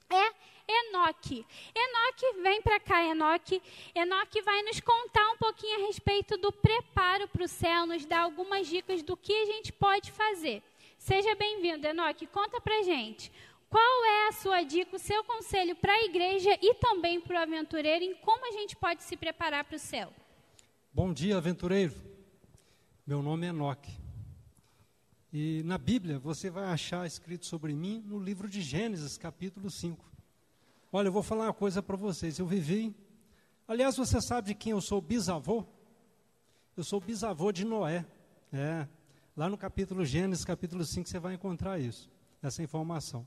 é 0.10 0.34
Enoque. 0.72 1.46
Enoque, 1.76 2.42
vem 2.42 2.62
para 2.62 2.80
cá, 2.80 3.04
Enoque. 3.04 3.62
Enoque 3.94 4.42
vai 4.42 4.62
nos 4.62 4.80
contar 4.80 5.28
um 5.32 5.38
pouquinho 5.38 5.84
a 5.84 5.88
respeito 5.88 6.38
do 6.38 6.52
preparo 6.52 7.28
para 7.28 7.44
o 7.44 7.48
céu, 7.48 7.86
nos 7.86 8.06
dar 8.06 8.22
algumas 8.22 8.68
dicas 8.68 9.02
do 9.02 9.18
que 9.18 9.34
a 9.34 9.46
gente 9.46 9.74
pode 9.74 10.12
fazer. 10.12 10.62
Seja 11.00 11.34
bem-vindo, 11.34 11.88
Enoque. 11.88 12.28
Conta 12.28 12.60
para 12.60 12.84
gente. 12.84 13.32
Qual 13.70 14.06
é 14.06 14.28
a 14.28 14.34
sua 14.34 14.64
dica, 14.64 14.98
o 14.98 15.00
seu 15.00 15.24
conselho 15.24 15.74
para 15.78 15.94
a 15.94 16.04
igreja 16.04 16.50
e 16.62 16.76
também 16.76 17.22
para 17.22 17.40
o 17.40 17.42
aventureiro 17.42 18.04
em 18.04 18.14
como 18.16 18.46
a 18.46 18.52
gente 18.52 18.76
pode 18.76 19.04
se 19.04 19.16
preparar 19.16 19.64
para 19.64 19.78
o 19.78 19.80
céu? 19.80 20.12
Bom 20.94 21.14
dia, 21.14 21.38
aventureiro. 21.38 21.96
Meu 23.08 23.24
nome 23.24 23.46
é 23.46 23.50
Enoque. 23.50 23.98
E 25.32 25.64
na 25.64 25.78
Bíblia 25.78 26.20
você 26.20 26.50
vai 26.50 26.66
achar 26.66 27.08
escrito 27.08 27.46
sobre 27.46 27.74
mim 27.74 28.04
no 28.06 28.20
livro 28.20 28.50
de 28.50 28.62
Gênesis, 28.62 29.18
capítulo 29.18 29.70
5. 29.70 30.04
Olha, 30.92 31.08
eu 31.08 31.14
vou 31.14 31.24
falar 31.24 31.46
uma 31.46 31.54
coisa 31.54 31.82
para 31.82 31.96
vocês. 31.96 32.40
Eu 32.40 32.46
vivi. 32.46 32.94
Aliás, 33.66 33.96
você 33.96 34.20
sabe 34.20 34.50
de 34.50 34.54
quem 34.54 34.74
eu 34.74 34.82
sou 34.82 35.00
bisavô? 35.00 35.64
Eu 36.76 36.84
sou 36.84 37.00
bisavô 37.00 37.54
de 37.54 37.64
Noé. 37.64 38.06
É. 38.52 38.86
Lá 39.40 39.48
no 39.48 39.58
capítulo 39.58 40.04
Gênesis, 40.04 40.44
capítulo 40.44 40.84
5, 40.84 41.08
você 41.08 41.18
vai 41.18 41.34
encontrar 41.34 41.80
isso, 41.80 42.10
essa 42.44 42.62
informação. 42.62 43.26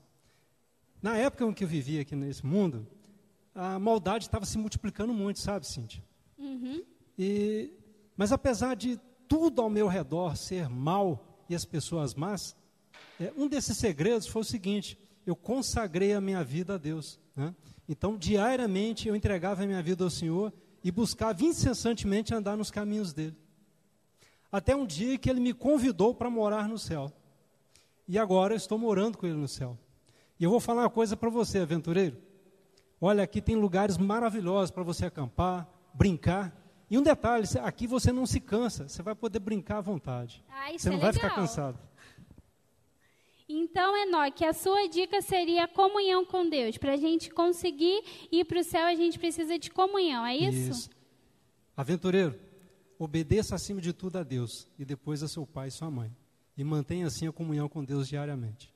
Na 1.01 1.17
época 1.17 1.43
em 1.43 1.51
que 1.51 1.63
eu 1.63 1.67
vivia 1.67 2.03
aqui 2.03 2.15
nesse 2.15 2.45
mundo, 2.45 2.85
a 3.55 3.79
maldade 3.79 4.25
estava 4.25 4.45
se 4.45 4.55
multiplicando 4.59 5.11
muito, 5.11 5.39
sabe, 5.39 5.65
Cíntia? 5.65 6.03
Uhum. 6.37 6.83
E, 7.17 7.71
mas 8.15 8.31
apesar 8.31 8.75
de 8.75 8.99
tudo 9.27 9.59
ao 9.59 9.71
meu 9.71 9.87
redor 9.87 10.37
ser 10.37 10.69
mal 10.69 11.43
e 11.49 11.55
as 11.55 11.65
pessoas 11.65 12.13
más, 12.13 12.55
é, 13.19 13.33
um 13.35 13.47
desses 13.47 13.75
segredos 13.75 14.27
foi 14.27 14.43
o 14.43 14.45
seguinte: 14.45 14.99
eu 15.25 15.35
consagrei 15.35 16.13
a 16.13 16.21
minha 16.21 16.43
vida 16.43 16.75
a 16.75 16.77
Deus. 16.77 17.19
Né? 17.35 17.55
Então, 17.89 18.15
diariamente 18.15 19.07
eu 19.07 19.15
entregava 19.15 19.63
a 19.63 19.65
minha 19.65 19.81
vida 19.81 20.03
ao 20.03 20.11
Senhor 20.11 20.53
e 20.83 20.91
buscava 20.91 21.43
incessantemente 21.43 22.35
andar 22.35 22.55
nos 22.55 22.69
caminhos 22.69 23.13
dele. 23.13 23.35
Até 24.53 24.75
um 24.75 24.85
dia 24.85 25.17
que 25.17 25.27
ele 25.27 25.39
me 25.39 25.51
convidou 25.51 26.13
para 26.13 26.29
morar 26.29 26.69
no 26.69 26.77
céu. 26.77 27.11
E 28.07 28.19
agora 28.19 28.53
eu 28.53 28.57
estou 28.57 28.77
morando 28.77 29.17
com 29.17 29.25
ele 29.25 29.35
no 29.35 29.47
céu. 29.47 29.75
E 30.39 30.43
eu 30.43 30.51
vou 30.51 30.59
falar 30.59 30.83
uma 30.83 30.91
coisa 30.91 31.17
para 31.17 31.27
você, 31.27 31.57
aventureiro. 31.57 32.21
Olha, 33.01 33.23
aqui 33.23 33.41
tem 33.41 33.55
lugares 33.55 33.97
maravilhosos 33.97 34.69
para 34.69 34.83
você 34.83 35.07
acampar, 35.07 35.67
brincar. 35.91 36.55
E 36.87 36.99
um 36.99 37.01
detalhe, 37.01 37.47
aqui 37.63 37.87
você 37.87 38.11
não 38.11 38.27
se 38.27 38.39
cansa, 38.39 38.87
você 38.87 39.01
vai 39.01 39.15
poder 39.15 39.39
brincar 39.39 39.79
à 39.79 39.81
vontade. 39.81 40.43
Ah, 40.47 40.71
você 40.71 40.87
não 40.87 40.97
é 40.97 40.99
vai 40.99 41.11
legal. 41.11 41.29
ficar 41.29 41.41
cansado. 41.41 41.79
Então, 43.49 43.97
Enoque, 43.97 44.45
a 44.45 44.53
sua 44.53 44.87
dica 44.87 45.19
seria 45.23 45.67
comunhão 45.67 46.23
com 46.23 46.47
Deus. 46.47 46.77
Para 46.77 46.93
a 46.93 46.97
gente 46.97 47.31
conseguir 47.31 48.03
ir 48.31 48.45
para 48.45 48.59
o 48.59 48.63
céu, 48.63 48.85
a 48.85 48.93
gente 48.93 49.17
precisa 49.17 49.57
de 49.57 49.71
comunhão, 49.71 50.23
é 50.23 50.37
isso? 50.37 50.71
Isso. 50.71 50.89
Aventureiro, 51.75 52.39
obedeça 53.03 53.55
acima 53.55 53.81
de 53.81 53.93
tudo 53.93 54.17
a 54.17 54.23
Deus 54.23 54.67
e 54.77 54.85
depois 54.85 55.21
a 55.21 55.27
seu 55.27 55.45
pai 55.45 55.67
e 55.67 55.71
sua 55.71 55.91
mãe. 55.91 56.11
E 56.57 56.63
mantenha 56.63 57.07
assim 57.07 57.27
a 57.27 57.31
comunhão 57.31 57.67
com 57.67 57.83
Deus 57.83 58.07
diariamente. 58.07 58.73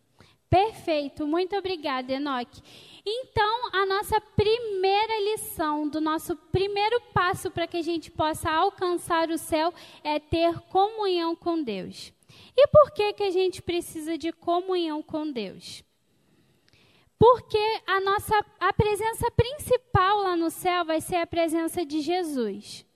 Perfeito, 0.49 1.27
muito 1.27 1.55
obrigada, 1.57 2.13
Enoque. 2.13 2.61
Então, 3.05 3.69
a 3.73 3.85
nossa 3.85 4.19
primeira 4.21 5.19
lição, 5.31 5.89
do 5.89 5.99
nosso 5.99 6.35
primeiro 6.35 7.01
passo 7.13 7.51
para 7.51 7.67
que 7.67 7.77
a 7.77 7.81
gente 7.81 8.09
possa 8.09 8.49
alcançar 8.49 9.29
o 9.29 9.37
céu 9.37 9.73
é 10.03 10.19
ter 10.19 10.57
comunhão 10.69 11.35
com 11.35 11.61
Deus. 11.61 12.13
E 12.55 12.67
por 12.67 12.91
que, 12.91 13.13
que 13.13 13.23
a 13.23 13.31
gente 13.31 13.61
precisa 13.61 14.17
de 14.17 14.31
comunhão 14.31 15.03
com 15.03 15.29
Deus? 15.29 15.83
Porque 17.19 17.81
a 17.85 17.99
nossa 17.99 18.45
a 18.59 18.71
presença 18.71 19.29
principal 19.31 20.21
lá 20.21 20.35
no 20.35 20.49
céu 20.49 20.85
vai 20.85 21.01
ser 21.01 21.17
a 21.17 21.27
presença 21.27 21.85
de 21.85 21.99
Jesus. 21.99 22.86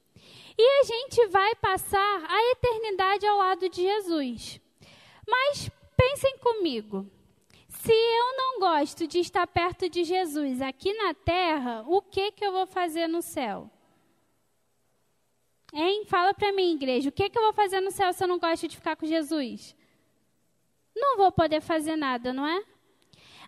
E 0.64 0.80
a 0.80 0.84
gente 0.84 1.26
vai 1.30 1.56
passar 1.56 2.24
a 2.30 2.52
eternidade 2.52 3.26
ao 3.26 3.36
lado 3.36 3.68
de 3.68 3.82
Jesus. 3.82 4.62
Mas 5.28 5.72
pensem 5.98 6.38
comigo. 6.38 7.10
Se 7.68 7.92
eu 7.92 8.38
não 8.38 8.60
gosto 8.60 9.08
de 9.08 9.18
estar 9.18 9.48
perto 9.48 9.90
de 9.90 10.04
Jesus 10.04 10.62
aqui 10.62 10.94
na 10.94 11.16
terra, 11.16 11.84
o 11.88 12.00
que 12.00 12.32
que 12.32 12.46
eu 12.46 12.52
vou 12.52 12.68
fazer 12.68 13.08
no 13.08 13.24
céu? 13.24 13.72
Hein? 15.74 16.06
Fala 16.06 16.32
para 16.32 16.54
mim, 16.54 16.76
igreja, 16.76 17.10
o 17.10 17.12
que, 17.12 17.28
que 17.28 17.40
eu 17.40 17.42
vou 17.42 17.54
fazer 17.54 17.82
no 17.82 17.90
céu 17.90 18.14
se 18.14 18.24
eu 18.24 18.28
não 18.28 18.38
gosto 18.38 18.68
de 18.68 18.76
ficar 18.76 18.96
com 18.96 19.08
Jesus? 19.08 19.76
Não 20.96 21.18
vou 21.18 21.32
poder 21.32 21.60
fazer 21.60 21.96
nada, 21.96 22.32
não 22.32 22.46
é? 22.46 22.64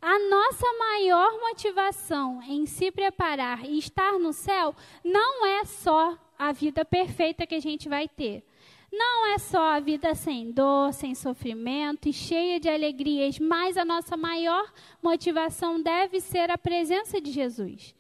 A 0.02 0.18
nossa 0.18 0.66
maior 0.80 1.32
motivação 1.42 2.42
em 2.42 2.66
se 2.66 2.90
preparar 2.90 3.64
e 3.64 3.78
estar 3.78 4.14
no 4.14 4.34
céu 4.34 4.76
não 5.04 5.46
é 5.46 5.64
só 5.64 6.18
a 6.38 6.52
vida 6.52 6.84
perfeita 6.84 7.46
que 7.46 7.56
a 7.56 7.60
gente 7.60 7.88
vai 7.88 8.08
ter. 8.08 8.44
Não 8.92 9.34
é 9.34 9.40
só 9.40 9.72
a 9.72 9.80
vida 9.80 10.14
sem 10.14 10.52
dor, 10.52 10.94
sem 10.94 11.16
sofrimento 11.16 12.08
e 12.08 12.14
cheia 12.14 12.60
de 12.60 12.70
alegrias, 12.70 13.40
mas 13.40 13.76
a 13.76 13.84
nossa 13.84 14.16
maior 14.16 14.72
motivação 15.02 15.82
deve 15.82 16.20
ser 16.20 16.52
a 16.52 16.58
presença 16.58 17.20
de 17.20 17.32
Jesus. 17.32 17.96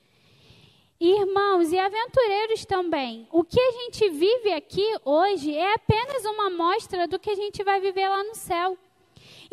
Irmãos 1.00 1.72
e 1.72 1.80
aventureiros 1.80 2.63
também, 2.63 3.28
o 3.32 3.43
que 3.43 3.60
a 3.60 3.72
gente 3.72 4.10
vive 4.10 4.54
aqui 4.54 4.86
hoje 5.04 5.54
é 5.54 5.74
apenas 5.74 6.24
uma 6.26 6.48
amostra 6.48 7.08
do 7.08 7.19
que 7.19 7.32
a 7.32 7.36
gente 7.36 7.63
vai 7.63 7.82
viver 7.82 8.08
lá 8.08 8.24
no 8.24 8.36
céu. 8.36 8.78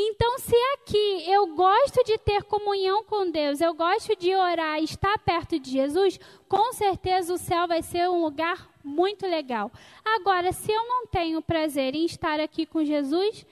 Então, 0.02 0.38
se 0.38 0.56
aqui 0.74 1.30
eu 1.30 1.54
gosto 1.54 2.02
de 2.04 2.16
ter 2.16 2.42
comunhão 2.44 3.04
com 3.04 3.30
Deus, 3.30 3.60
eu 3.60 3.74
gosto 3.74 4.16
de 4.16 4.34
orar, 4.34 4.82
estar 4.82 5.18
perto 5.18 5.58
de 5.58 5.70
Jesus, 5.70 6.18
com 6.48 6.72
certeza 6.72 7.34
o 7.34 7.36
céu 7.36 7.68
vai 7.68 7.82
ser 7.82 8.08
um 8.08 8.22
lugar 8.22 8.70
muito 8.82 9.26
legal. 9.26 9.70
Agora, 10.02 10.52
se 10.52 10.72
eu 10.72 10.82
não 10.88 11.06
tenho 11.06 11.42
prazer 11.42 11.94
em 11.94 12.06
estar 12.06 12.40
aqui 12.40 12.64
com 12.64 12.82
Jesus, 12.82 13.44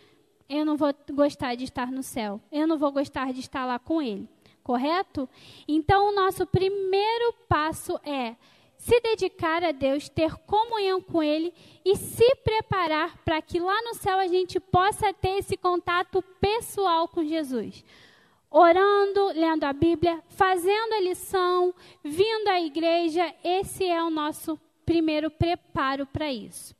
eu 0.48 0.64
não 0.64 0.74
vou 0.74 0.94
gostar 1.12 1.54
de 1.54 1.64
estar 1.64 1.92
no 1.92 2.02
céu. 2.02 2.40
Eu 2.50 2.66
não 2.66 2.78
vou 2.78 2.90
gostar 2.92 3.30
de 3.30 3.40
estar 3.40 3.66
lá 3.66 3.78
com 3.78 4.00
Ele 4.00 4.26
correto? 4.68 5.26
Então, 5.66 6.10
o 6.10 6.14
nosso 6.14 6.46
primeiro 6.46 7.32
passo 7.48 7.98
é 8.04 8.36
se 8.78 9.00
dedicar 9.00 9.64
a 9.64 9.72
Deus, 9.72 10.08
ter 10.08 10.34
comunhão 10.46 11.02
com 11.02 11.22
Ele 11.22 11.52
e 11.84 11.96
se 11.96 12.34
preparar 12.36 13.18
para 13.24 13.42
que 13.42 13.58
lá 13.58 13.82
no 13.82 13.94
céu 13.94 14.18
a 14.18 14.28
gente 14.28 14.60
possa 14.60 15.12
ter 15.12 15.38
esse 15.38 15.56
contato 15.56 16.22
pessoal 16.40 17.08
com 17.08 17.24
Jesus. 17.24 17.84
Orando, 18.50 19.26
lendo 19.34 19.64
a 19.64 19.72
Bíblia, 19.72 20.22
fazendo 20.30 20.94
a 20.94 21.00
lição, 21.00 21.74
vindo 22.02 22.48
à 22.48 22.60
igreja, 22.60 23.34
esse 23.44 23.84
é 23.84 24.02
o 24.02 24.08
nosso 24.08 24.58
primeiro 24.86 25.30
preparo 25.30 26.06
para 26.06 26.32
isso. 26.32 26.74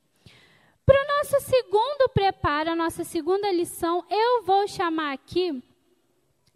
Para 0.85 1.03
o 1.03 1.07
nosso 1.17 1.39
segundo 1.41 2.09
preparo, 2.11 2.71
a 2.71 2.75
nossa 2.75 3.03
segunda 3.03 3.51
lição, 3.51 4.03
eu 4.09 4.41
vou 4.41 4.67
chamar 4.67 5.13
aqui 5.13 5.61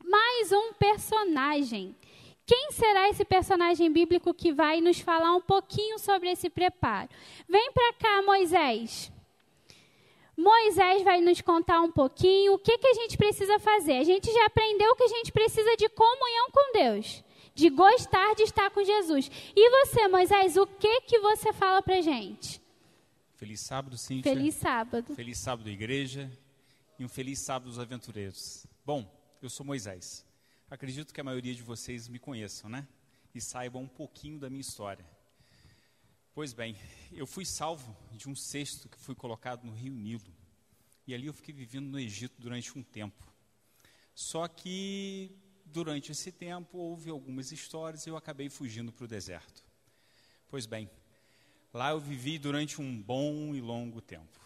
mais 0.03 0.51
um 0.51 0.73
personagem. 0.73 1.95
Quem 2.45 2.71
será 2.71 3.09
esse 3.09 3.23
personagem 3.23 3.91
bíblico 3.91 4.33
que 4.33 4.51
vai 4.51 4.81
nos 4.81 4.99
falar 4.99 5.33
um 5.35 5.41
pouquinho 5.41 5.97
sobre 5.97 6.29
esse 6.29 6.49
preparo? 6.49 7.09
Vem 7.47 7.71
para 7.71 7.93
cá, 7.93 8.21
Moisés. 8.21 9.11
Moisés 10.35 11.03
vai 11.03 11.21
nos 11.21 11.39
contar 11.41 11.79
um 11.81 11.91
pouquinho 11.91 12.53
o 12.53 12.59
que, 12.59 12.77
que 12.77 12.87
a 12.87 12.93
gente 12.93 13.17
precisa 13.17 13.59
fazer. 13.59 13.93
A 13.93 14.03
gente 14.03 14.31
já 14.31 14.45
aprendeu 14.45 14.95
que 14.95 15.03
a 15.03 15.07
gente 15.07 15.31
precisa 15.31 15.77
de 15.77 15.87
comunhão 15.89 16.49
com 16.51 16.73
Deus, 16.73 17.23
de 17.53 17.69
gostar 17.69 18.33
de 18.35 18.43
estar 18.43 18.69
com 18.71 18.83
Jesus. 18.83 19.29
E 19.55 19.69
você, 19.69 20.07
Moisés, 20.07 20.57
o 20.57 20.65
que 20.65 21.01
que 21.01 21.19
você 21.19 21.53
fala 21.53 21.81
para 21.81 22.01
gente? 22.01 22.61
Feliz 23.35 23.61
sábado, 23.61 23.97
Cíntia. 23.97 24.33
Feliz 24.33 24.55
sábado. 24.55 25.15
Feliz 25.15 25.37
sábado, 25.37 25.69
igreja. 25.69 26.29
E 26.97 27.05
um 27.05 27.09
feliz 27.09 27.39
sábado 27.39 27.69
dos 27.69 27.79
aventureiros. 27.79 28.65
Bom, 28.85 29.05
eu 29.41 29.49
sou 29.49 29.65
Moisés. 29.65 30.25
Acredito 30.73 31.13
que 31.13 31.21
a 31.21 31.23
maioria 31.23 31.53
de 31.53 31.61
vocês 31.61 32.07
me 32.07 32.17
conheçam, 32.17 32.67
né? 32.67 32.87
E 33.31 33.39
saibam 33.39 33.83
um 33.83 33.87
pouquinho 33.87 34.39
da 34.39 34.49
minha 34.49 34.59
história. 34.59 35.05
Pois 36.33 36.51
bem, 36.51 36.75
eu 37.11 37.27
fui 37.27 37.45
salvo 37.45 37.95
de 38.11 38.27
um 38.27 38.35
cesto 38.35 38.89
que 38.89 38.97
fui 38.97 39.13
colocado 39.13 39.65
no 39.65 39.71
rio 39.71 39.93
Nilo. 39.93 40.33
E 41.05 41.13
ali 41.13 41.27
eu 41.27 41.33
fiquei 41.33 41.53
vivendo 41.53 41.85
no 41.85 41.99
Egito 41.99 42.41
durante 42.41 42.75
um 42.75 42.81
tempo. 42.81 43.23
Só 44.15 44.47
que 44.47 45.37
durante 45.63 46.11
esse 46.11 46.31
tempo 46.31 46.75
houve 46.79 47.11
algumas 47.11 47.51
histórias 47.51 48.07
e 48.07 48.09
eu 48.09 48.17
acabei 48.17 48.49
fugindo 48.49 48.91
para 48.91 49.05
o 49.05 49.07
deserto. 49.07 49.63
Pois 50.49 50.65
bem, 50.65 50.89
lá 51.71 51.91
eu 51.91 51.99
vivi 51.99 52.39
durante 52.39 52.81
um 52.81 52.99
bom 52.99 53.53
e 53.53 53.61
longo 53.61 54.01
tempo. 54.01 54.39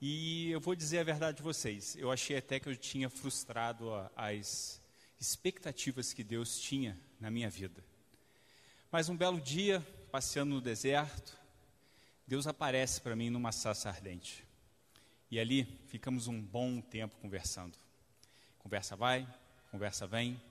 E 0.00 0.50
eu 0.50 0.58
vou 0.58 0.74
dizer 0.74 0.98
a 0.98 1.04
verdade 1.04 1.40
a 1.40 1.44
vocês, 1.44 1.94
eu 1.94 2.10
achei 2.10 2.36
até 2.36 2.58
que 2.58 2.68
eu 2.68 2.74
tinha 2.74 3.08
frustrado 3.08 3.88
as 4.16 4.81
expectativas 5.22 6.12
que 6.12 6.24
Deus 6.24 6.58
tinha 6.58 6.98
na 7.20 7.30
minha 7.30 7.48
vida. 7.48 7.80
Mas 8.90 9.08
um 9.08 9.16
belo 9.16 9.40
dia, 9.40 9.80
passeando 10.10 10.56
no 10.56 10.60
deserto, 10.60 11.38
Deus 12.26 12.48
aparece 12.48 13.00
para 13.00 13.14
mim 13.14 13.30
numa 13.30 13.52
sassa 13.52 13.88
ardente. 13.88 14.44
E 15.30 15.38
ali 15.38 15.64
ficamos 15.86 16.26
um 16.26 16.42
bom 16.42 16.80
tempo 16.80 17.16
conversando. 17.18 17.78
Conversa 18.58 18.96
vai, 18.96 19.24
conversa 19.70 20.08
vem, 20.08 20.42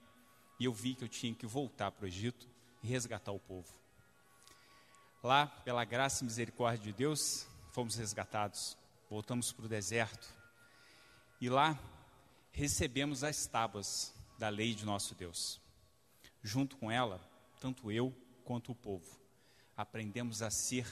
e 0.58 0.64
eu 0.64 0.72
vi 0.72 0.94
que 0.94 1.04
eu 1.04 1.08
tinha 1.08 1.34
que 1.34 1.46
voltar 1.46 1.90
para 1.90 2.06
o 2.06 2.08
Egito 2.08 2.48
e 2.82 2.86
resgatar 2.86 3.30
o 3.30 3.38
povo. 3.38 3.68
Lá, 5.22 5.46
pela 5.46 5.84
graça 5.84 6.24
e 6.24 6.26
misericórdia 6.26 6.82
de 6.82 6.94
Deus, 6.94 7.46
fomos 7.72 7.96
resgatados, 7.96 8.78
voltamos 9.10 9.52
para 9.52 9.66
o 9.66 9.68
deserto 9.68 10.26
e 11.42 11.50
lá 11.50 11.78
recebemos 12.52 13.22
as 13.22 13.46
tábuas 13.46 14.14
da 14.38 14.48
lei 14.48 14.74
de 14.74 14.84
nosso 14.84 15.14
Deus. 15.14 15.60
Junto 16.42 16.76
com 16.76 16.90
ela, 16.90 17.20
tanto 17.60 17.90
eu 17.90 18.14
quanto 18.44 18.72
o 18.72 18.74
povo 18.74 19.22
aprendemos 19.76 20.42
a 20.42 20.50
ser 20.50 20.86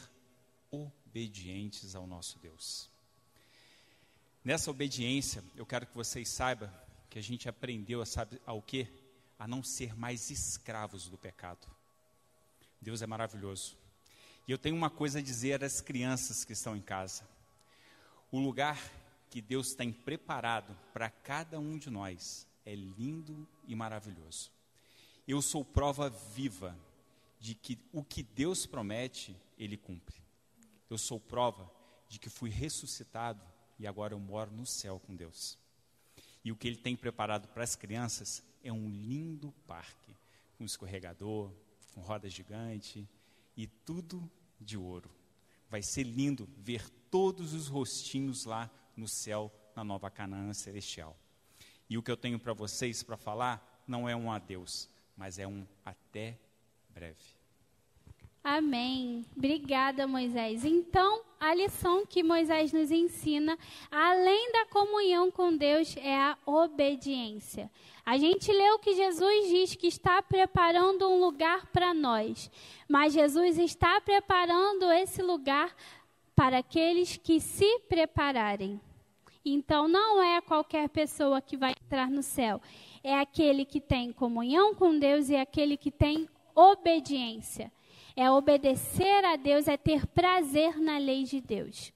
obedientes 0.71 1.95
ao 1.95 2.07
nosso 2.07 2.39
Deus. 2.39 2.89
Nessa 4.45 4.71
obediência, 4.71 5.45
eu 5.55 5.67
quero 5.67 5.87
que 5.87 5.95
vocês 5.95 6.29
saibam 6.31 6.71
que 7.09 7.19
a 7.19 7.23
gente 7.23 7.49
aprendeu 7.49 8.01
a 8.01 8.07
sabe 8.07 8.41
ao 8.47 8.63
quê? 8.63 8.89
A 9.39 9.47
não 9.47 9.63
ser 9.63 9.95
mais 9.97 10.31
escravos 10.31 11.09
do 11.09 11.19
pecado. 11.19 11.67
Deus 12.81 13.03
é 13.03 13.07
maravilhoso. 13.07 13.77
E 14.49 14.53
eu 14.53 14.59
tenho 14.59 14.77
uma 14.77 14.91
coisa 14.91 15.19
a 15.19 15.23
dizer 15.23 15.63
às 15.63 15.81
crianças 15.81 16.45
que 16.45 16.53
estão 16.53 16.77
em 16.77 16.81
casa. 16.81 17.29
O 18.33 18.39
lugar 18.39 18.79
que 19.29 19.41
Deus 19.41 19.75
tem 19.75 19.93
preparado 19.93 20.77
para 20.93 21.11
cada 21.11 21.61
um 21.61 21.77
de 21.77 21.91
nós 21.91 22.47
é 22.71 22.75
lindo 22.77 23.49
e 23.67 23.75
maravilhoso. 23.75 24.53
Eu 25.27 25.43
sou 25.43 25.65
prova 25.65 26.09
viva 26.09 26.79
de 27.41 27.53
que 27.55 27.77
o 27.93 28.05
que 28.05 28.23
Deus 28.23 28.65
promete, 28.65 29.37
Ele 29.59 29.77
cumpre. 29.77 30.23
Eu 30.89 30.97
sou 30.97 31.19
prova 31.19 31.69
de 32.09 32.21
que 32.21 32.31
fui 32.31 32.49
ressuscitado 32.49 33.43
e 33.77 33.89
agora 33.89 34.15
eu 34.15 34.21
moro 34.21 34.53
no 34.53 34.65
céu 34.65 35.01
com 35.01 35.17
Deus. 35.17 35.59
E 36.45 36.53
o 36.53 36.57
que 36.57 36.69
Ele 36.69 36.77
tem 36.77 36.95
preparado 36.95 37.49
para 37.49 37.65
as 37.65 37.75
crianças 37.75 38.41
é 38.63 38.73
um 38.73 38.89
lindo 38.89 39.53
parque, 39.67 40.17
com 40.57 40.65
escorregador, 40.65 41.53
com 41.93 42.01
roda 42.01 42.29
gigante 42.29 43.09
e 43.57 43.67
tudo 43.67 44.31
de 44.61 44.77
ouro. 44.77 45.11
Vai 45.69 45.83
ser 45.83 46.05
lindo 46.05 46.49
ver 46.57 46.89
todos 47.11 47.53
os 47.53 47.67
rostinhos 47.67 48.45
lá 48.45 48.71
no 48.97 49.09
céu, 49.09 49.53
na 49.75 49.83
nova 49.83 50.09
Canaã 50.09 50.53
celestial. 50.53 51.19
E 51.91 51.99
o 51.99 52.03
que 52.03 52.11
eu 52.11 52.17
tenho 52.17 52.39
para 52.39 52.53
vocês 52.53 53.03
para 53.03 53.17
falar 53.17 53.83
não 53.87 54.09
é 54.09 54.15
um 54.15 54.31
adeus, 54.31 54.89
mas 55.17 55.41
é 55.41 55.47
um 55.47 55.67
até 55.85 56.39
breve. 56.89 57.41
Amém. 58.43 59.27
Obrigada, 59.37 60.07
Moisés. 60.07 60.65
Então, 60.65 61.23
a 61.39 61.53
lição 61.53 62.07
que 62.07 62.23
Moisés 62.23 62.73
nos 62.73 62.91
ensina, 62.91 63.59
além 63.91 64.53
da 64.53 64.65
comunhão 64.67 65.31
com 65.31 65.55
Deus, 65.55 65.95
é 65.97 66.17
a 66.17 66.39
obediência. 66.47 67.71
A 68.07 68.17
gente 68.17 68.51
leu 68.51 68.79
que 68.79 68.95
Jesus 68.95 69.49
diz 69.49 69.75
que 69.75 69.89
está 69.89 70.23
preparando 70.23 71.09
um 71.09 71.21
lugar 71.21 71.67
para 71.67 71.93
nós, 71.93 72.51
mas 72.89 73.13
Jesus 73.13 73.59
está 73.59 74.01
preparando 74.01 74.91
esse 74.93 75.23
lugar 75.23 75.75
para 76.35 76.59
aqueles 76.59 77.17
que 77.17 77.41
se 77.41 77.81
prepararem. 77.81 78.81
Então, 79.45 79.89
não 79.89 80.23
é 80.23 80.41
qualquer 80.41 80.89
pessoa 80.89 81.41
que 81.41 81.57
vai 81.57 81.73
entrar 81.83 82.11
no 82.11 82.23
céu, 82.23 82.61
é 83.03 83.19
aquele 83.19 83.65
que 83.65 83.81
tem 83.81 84.13
comunhão 84.13 84.75
com 84.75 84.99
Deus 84.99 85.31
e 85.31 85.37
aquele 85.37 85.77
que 85.77 85.91
tem 85.91 86.29
obediência. 86.55 87.73
É 88.15 88.31
obedecer 88.31 89.25
a 89.25 89.37
Deus, 89.37 89.67
é 89.67 89.77
ter 89.77 90.07
prazer 90.07 90.79
na 90.79 90.99
lei 90.99 91.25
de 91.25 91.41
Deus. 91.41 91.93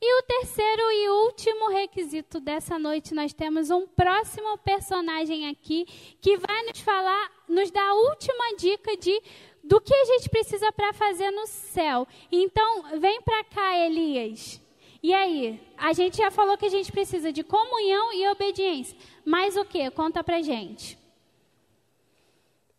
E 0.00 0.20
o 0.20 0.22
terceiro 0.22 0.82
e 0.90 1.08
último 1.26 1.68
requisito 1.68 2.40
dessa 2.40 2.78
noite, 2.78 3.14
nós 3.14 3.34
temos 3.34 3.70
um 3.70 3.86
próximo 3.86 4.56
personagem 4.58 5.48
aqui 5.48 5.84
que 6.20 6.36
vai 6.36 6.62
nos 6.64 6.80
falar, 6.80 7.30
nos 7.48 7.70
dar 7.70 7.88
a 7.88 7.94
última 7.94 8.56
dica 8.56 8.96
de 8.96 9.20
do 9.62 9.80
que 9.80 9.92
a 9.92 10.04
gente 10.04 10.30
precisa 10.30 10.70
para 10.72 10.92
fazer 10.92 11.30
no 11.30 11.46
céu. 11.46 12.06
Então, 12.30 12.98
vem 13.00 13.20
para 13.20 13.42
cá, 13.44 13.76
Elias. 13.76 14.60
E 15.06 15.14
aí, 15.14 15.60
a 15.76 15.92
gente 15.92 16.16
já 16.16 16.32
falou 16.32 16.58
que 16.58 16.66
a 16.66 16.68
gente 16.68 16.90
precisa 16.90 17.32
de 17.32 17.44
comunhão 17.44 18.12
e 18.12 18.28
obediência. 18.28 18.98
Mais 19.24 19.56
o 19.56 19.64
que? 19.64 19.88
Conta 19.92 20.24
pra 20.24 20.42
gente. 20.42 20.98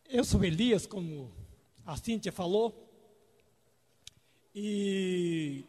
Eu 0.10 0.26
sou 0.26 0.44
Elias, 0.44 0.86
como 0.86 1.32
a 1.86 1.96
Cíntia 1.96 2.34
falou. 2.34 2.76
E 4.54 5.64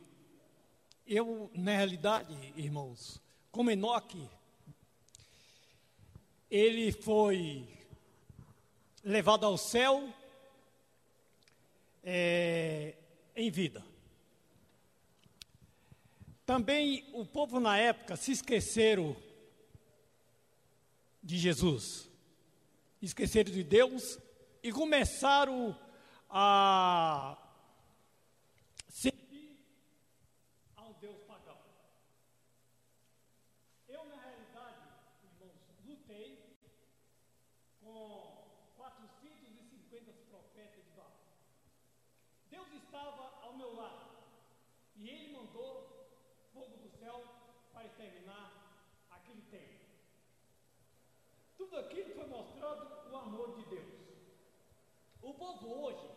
eu, 1.07 1.49
na 1.55 1.77
realidade, 1.77 2.37
irmãos, 2.57 3.23
como 3.53 3.71
Enoque, 3.71 4.29
ele 6.51 6.91
foi 6.91 7.69
levado 9.05 9.47
ao 9.47 9.57
céu 9.57 10.13
é, 12.03 12.97
em 13.37 13.49
vida. 13.49 13.88
Também 16.49 17.05
o 17.13 17.27
povo 17.27 17.61
na 17.61 17.77
época 17.77 18.17
se 18.17 18.33
esqueceram 18.33 19.15
de 21.23 21.37
Jesus, 21.37 22.11
esqueceram 23.03 23.53
de 23.53 23.63
Deus 23.63 24.19
e 24.63 24.73
começaram 24.73 25.79
a 26.31 27.37
servir 28.89 29.63
ao 30.75 30.95
Deus 30.95 31.21
pagão. 31.25 31.59
Eu, 33.87 34.07
na 34.07 34.17
realidade, 34.17 34.89
irmãos, 35.23 35.53
lutei 35.85 36.57
com 37.83 38.73
450 38.75 40.13
profetas 40.31 40.83
de 40.83 40.91
Baal. 40.97 41.13
Deus 42.51 42.69
estava 42.73 43.35
ao 43.43 43.55
meu 43.55 43.77
lado 43.77 44.09
e 44.97 45.11
ele 45.11 45.31
mandou 45.31 45.98
céu 46.99 47.23
para 47.73 47.87
exterminar 47.87 48.47
aquele 49.11 49.43
tempo. 49.43 49.79
Tudo 51.57 51.77
aquilo 51.79 52.15
foi 52.15 52.27
mostrando 52.27 53.11
o 53.11 53.17
amor 53.17 53.57
de 53.57 53.65
Deus. 53.75 53.95
O 55.23 55.35
povo 55.35 55.85
hoje 55.85 56.09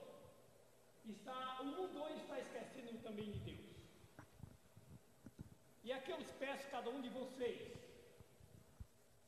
está, 1.06 1.62
o 1.62 1.66
mundo 1.66 2.02
hoje 2.04 2.22
está 2.22 2.40
esquecendo 2.40 3.02
também 3.02 3.32
de 3.32 3.40
Deus. 3.40 3.72
E 5.84 5.92
aqui 5.92 6.12
eu 6.12 6.20
peço 6.40 6.70
cada 6.70 6.90
um 6.90 7.02
de 7.02 7.10
vocês 7.10 7.62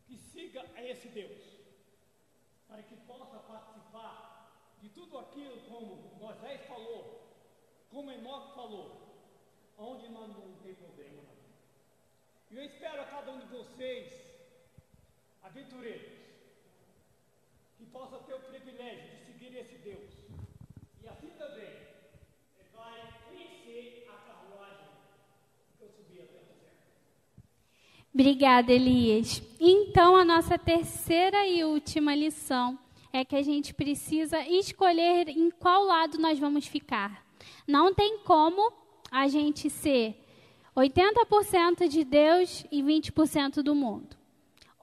que 0.06 0.18
siga 0.18 0.64
a 0.76 0.84
esse 0.84 1.08
Deus, 1.08 1.42
para 2.68 2.84
que 2.84 2.96
possa 3.08 3.40
participar 3.40 4.78
de 4.80 4.90
tudo 4.90 5.18
aquilo 5.18 5.60
como 5.70 6.16
Moisés 6.20 6.62
falou, 6.68 7.04
como 7.90 8.12
Enoque 8.12 8.54
falou, 8.54 8.88
onde 9.78 10.08
não, 10.10 10.28
não 10.28 10.58
tem 10.62 10.76
problema. 10.76 11.33
E 12.54 12.58
eu 12.58 12.66
espero 12.66 13.02
a 13.02 13.06
cada 13.06 13.32
um 13.32 13.40
de 13.40 13.48
vocês, 13.48 14.14
aventureiros, 15.42 16.12
que 17.76 17.86
possa 17.88 18.20
ter 18.20 18.36
o 18.36 18.40
privilégio 18.42 19.10
de 19.10 19.26
seguir 19.26 19.58
esse 19.58 19.76
Deus. 19.80 20.12
E 21.04 21.08
assim 21.08 21.30
também, 21.30 21.74
ele 22.60 22.70
vai 22.76 23.12
conhecer 23.28 24.08
a 24.08 24.18
carruagem 24.18 24.86
que 25.80 25.84
eu 25.84 25.90
subi 25.90 26.22
até 26.22 26.36
o 26.36 26.46
céu. 26.46 26.70
Obrigada, 28.14 28.72
Elias. 28.72 29.42
Então, 29.60 30.16
a 30.16 30.24
nossa 30.24 30.56
terceira 30.56 31.48
e 31.48 31.64
última 31.64 32.14
lição 32.14 32.78
é 33.12 33.26
que 33.26 33.36
a 33.36 33.42
gente 33.42 33.74
precisa 33.74 34.48
escolher 34.48 35.28
em 35.28 35.50
qual 35.50 35.86
lado 35.86 36.20
nós 36.20 36.38
vamos 36.38 36.68
ficar. 36.68 37.26
Não 37.68 37.96
tem 37.96 38.20
como 38.20 38.72
a 39.10 39.28
gente 39.28 39.72
ser 39.72 40.23
80% 40.76 41.88
de 41.88 42.04
Deus 42.04 42.66
e 42.72 42.82
20% 42.82 43.62
do 43.62 43.76
mundo. 43.76 44.18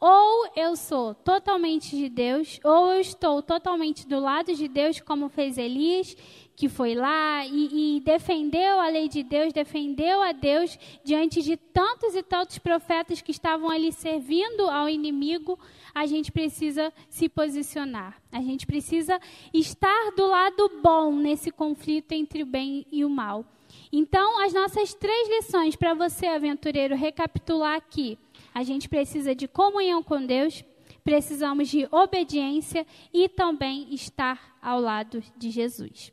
Ou 0.01 0.49
eu 0.57 0.77
sou 0.77 1.15
totalmente 1.15 1.95
de 1.95 2.09
Deus, 2.09 2.59
ou 2.65 2.93
eu 2.93 3.01
estou 3.01 3.43
totalmente 3.43 4.09
do 4.09 4.19
lado 4.19 4.55
de 4.55 4.67
Deus, 4.67 4.99
como 4.99 5.29
fez 5.29 5.59
Elias, 5.59 6.17
que 6.57 6.71
foi 6.71 6.95
lá 6.95 7.45
e, 7.45 7.97
e, 7.97 8.01
defendeu 8.01 8.81
a 8.81 8.89
lei 8.89 9.09
de 9.09 9.23
Deus, 9.23 9.53
defendeu 9.53 10.23
a 10.23 10.33
Deus 10.33 10.79
diante 11.05 11.43
de 11.43 11.55
tantos 11.57 12.15
e 12.15 12.23
tantos 12.23 12.57
profetas 12.57 13.21
que 13.21 13.31
estavam 13.31 13.69
ali 13.69 13.93
servindo 13.93 14.71
ao 14.71 14.89
inimigo. 14.89 15.59
A 15.95 16.07
gente 16.07 16.33
precisa 16.33 16.91
se 17.11 17.29
posicionar. 17.29 18.23
A 18.33 18.41
gente 18.41 18.67
precisa 18.67 19.21
estar 19.53 20.13
do 20.17 20.27
lado 20.27 20.81
bom 20.83 21.15
nesse 21.15 21.51
conflito 21.51 22.13
entre 22.13 22.43
o 22.43 22.47
bem 22.47 22.87
e 22.91 23.05
o 23.05 23.11
mal. 23.11 23.45
Então, 23.93 24.41
as 24.41 24.53
nossas 24.53 24.95
três 24.95 25.29
lições 25.29 25.75
para 25.75 25.95
você, 25.95 26.27
aventureiro, 26.27 26.95
recapitular 26.95 27.77
aqui. 27.77 28.19
A 28.55 28.63
gente 28.63 28.89
precisa 28.89 29.35
de 29.35 29.49
comunhão 29.49 30.03
com 30.03 30.25
Deus, 30.25 30.65
precisamos 31.03 31.69
de 31.69 31.89
obediência 31.91 32.87
e 33.13 33.29
também 33.29 33.93
estar 33.93 34.57
ao 34.63 34.81
lado 34.81 35.23
de 35.37 35.51
Jesus. 35.51 36.13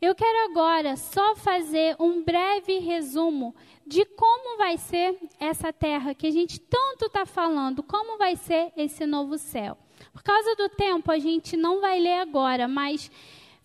Eu 0.00 0.16
quero 0.16 0.50
agora 0.50 0.96
só 0.96 1.36
fazer 1.36 1.94
um 2.00 2.24
breve 2.24 2.78
resumo 2.78 3.54
de 3.86 4.04
como 4.04 4.56
vai 4.56 4.76
ser 4.76 5.16
essa 5.38 5.72
terra 5.72 6.12
que 6.12 6.26
a 6.26 6.30
gente 6.30 6.58
tanto 6.58 7.06
está 7.06 7.24
falando, 7.24 7.84
como 7.84 8.18
vai 8.18 8.34
ser 8.34 8.72
esse 8.76 9.06
novo 9.06 9.38
céu. 9.38 9.78
Por 10.12 10.22
causa 10.22 10.56
do 10.56 10.68
tempo, 10.70 11.12
a 11.12 11.18
gente 11.18 11.56
não 11.56 11.80
vai 11.80 12.00
ler 12.00 12.20
agora, 12.20 12.66
mas 12.66 13.10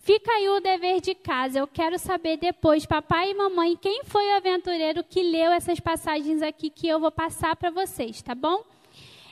fica 0.08 0.32
aí 0.32 0.48
o 0.48 0.58
dever 0.58 1.02
de 1.02 1.14
casa. 1.14 1.58
Eu 1.58 1.66
quero 1.66 1.98
saber 1.98 2.38
depois, 2.38 2.86
papai 2.86 3.30
e 3.30 3.34
mamãe, 3.34 3.76
quem 3.76 4.04
foi 4.04 4.26
o 4.28 4.36
aventureiro 4.36 5.04
que 5.04 5.22
leu 5.22 5.52
essas 5.52 5.78
passagens 5.80 6.40
aqui 6.40 6.70
que 6.70 6.88
eu 6.88 6.98
vou 6.98 7.12
passar 7.12 7.54
para 7.56 7.68
vocês, 7.68 8.22
tá 8.22 8.34
bom? 8.34 8.64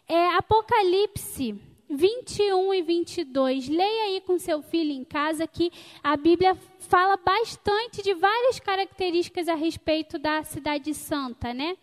É 0.06 0.36
Apocalipse 0.36 1.58
21 1.88 2.74
e 2.74 2.82
22. 2.82 3.68
Leia 3.70 4.04
aí 4.04 4.20
com 4.20 4.38
seu 4.38 4.60
filho 4.60 4.92
em 4.92 5.02
casa 5.02 5.46
que 5.46 5.72
a 6.04 6.14
Bíblia 6.14 6.54
fala 6.78 7.16
bastante 7.16 8.02
de 8.02 8.12
várias 8.12 8.60
características 8.60 9.48
a 9.48 9.54
respeito 9.54 10.18
da 10.18 10.42
cidade 10.42 10.92
santa, 10.92 11.54
né? 11.54 11.78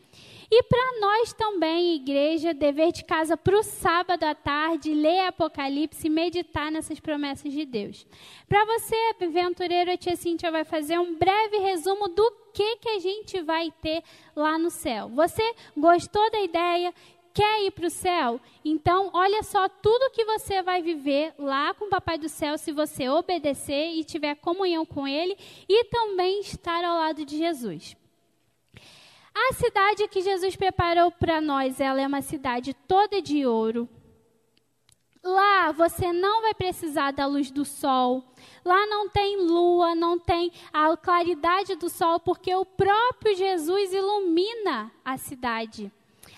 E 0.56 0.62
para 0.62 1.00
nós 1.00 1.34
também, 1.34 1.96
igreja, 1.96 2.54
dever 2.54 2.92
de 2.92 3.04
casa 3.04 3.36
para 3.36 3.58
o 3.58 3.64
sábado 3.64 4.24
à 4.24 4.36
tarde, 4.36 4.94
ler 4.94 5.22
Apocalipse 5.22 6.06
e 6.06 6.12
meditar 6.12 6.72
nessas 6.72 7.00
promessas 7.00 7.52
de 7.52 7.66
Deus. 7.66 8.06
Para 8.48 8.64
você, 8.64 8.96
aventureiro, 9.20 9.92
a 9.92 9.98
tia 9.98 10.16
Cíntia 10.16 10.52
vai 10.52 10.64
fazer 10.64 11.00
um 11.00 11.16
breve 11.16 11.58
resumo 11.58 12.08
do 12.08 12.32
que, 12.54 12.76
que 12.76 12.88
a 12.88 13.00
gente 13.00 13.42
vai 13.42 13.72
ter 13.82 14.04
lá 14.36 14.60
no 14.60 14.70
céu. 14.70 15.10
Você 15.10 15.42
gostou 15.76 16.30
da 16.30 16.42
ideia? 16.42 16.94
Quer 17.34 17.66
ir 17.66 17.72
para 17.72 17.88
o 17.88 17.90
céu? 17.90 18.40
Então, 18.64 19.10
olha 19.12 19.42
só 19.42 19.68
tudo 19.68 20.12
que 20.12 20.24
você 20.24 20.62
vai 20.62 20.84
viver 20.84 21.34
lá 21.40 21.74
com 21.74 21.86
o 21.86 21.90
Papai 21.90 22.20
do 22.20 22.30
Céu 22.30 22.60
se 22.60 22.72
você 22.72 23.10
obedecer 23.10 23.96
e 23.96 24.04
tiver 24.04 24.36
comunhão 24.36 24.86
com 24.86 25.08
Ele 25.08 25.36
e 25.68 25.86
também 25.86 26.42
estar 26.42 26.84
ao 26.84 26.96
lado 26.96 27.26
de 27.26 27.40
Jesus. 27.40 27.98
A 29.36 29.54
cidade 29.54 30.08
que 30.08 30.22
Jesus 30.22 30.56
preparou 30.56 31.12
para 31.12 31.42
nós, 31.42 31.80
ela 31.80 32.00
é 32.00 32.08
uma 32.08 32.22
cidade 32.22 32.74
toda 32.88 33.22
de 33.22 33.46
ouro. 33.46 33.90
Lá 35.24 35.72
você 35.72 36.12
não 36.12 36.42
vai 36.42 36.54
precisar 36.54 37.12
da 37.12 37.26
luz 37.26 37.50
do 37.50 37.64
sol. 37.64 38.24
Lá 38.64 38.86
não 38.88 39.10
tem 39.10 39.38
lua, 39.38 39.96
não 39.96 40.20
tem 40.20 40.52
a 40.72 40.96
claridade 40.98 41.76
do 41.76 41.90
sol, 41.90 42.20
porque 42.20 42.54
o 42.54 42.66
próprio 42.66 43.36
Jesus 43.36 43.94
ilumina 43.94 44.92
a 45.04 45.18
cidade. 45.18 45.92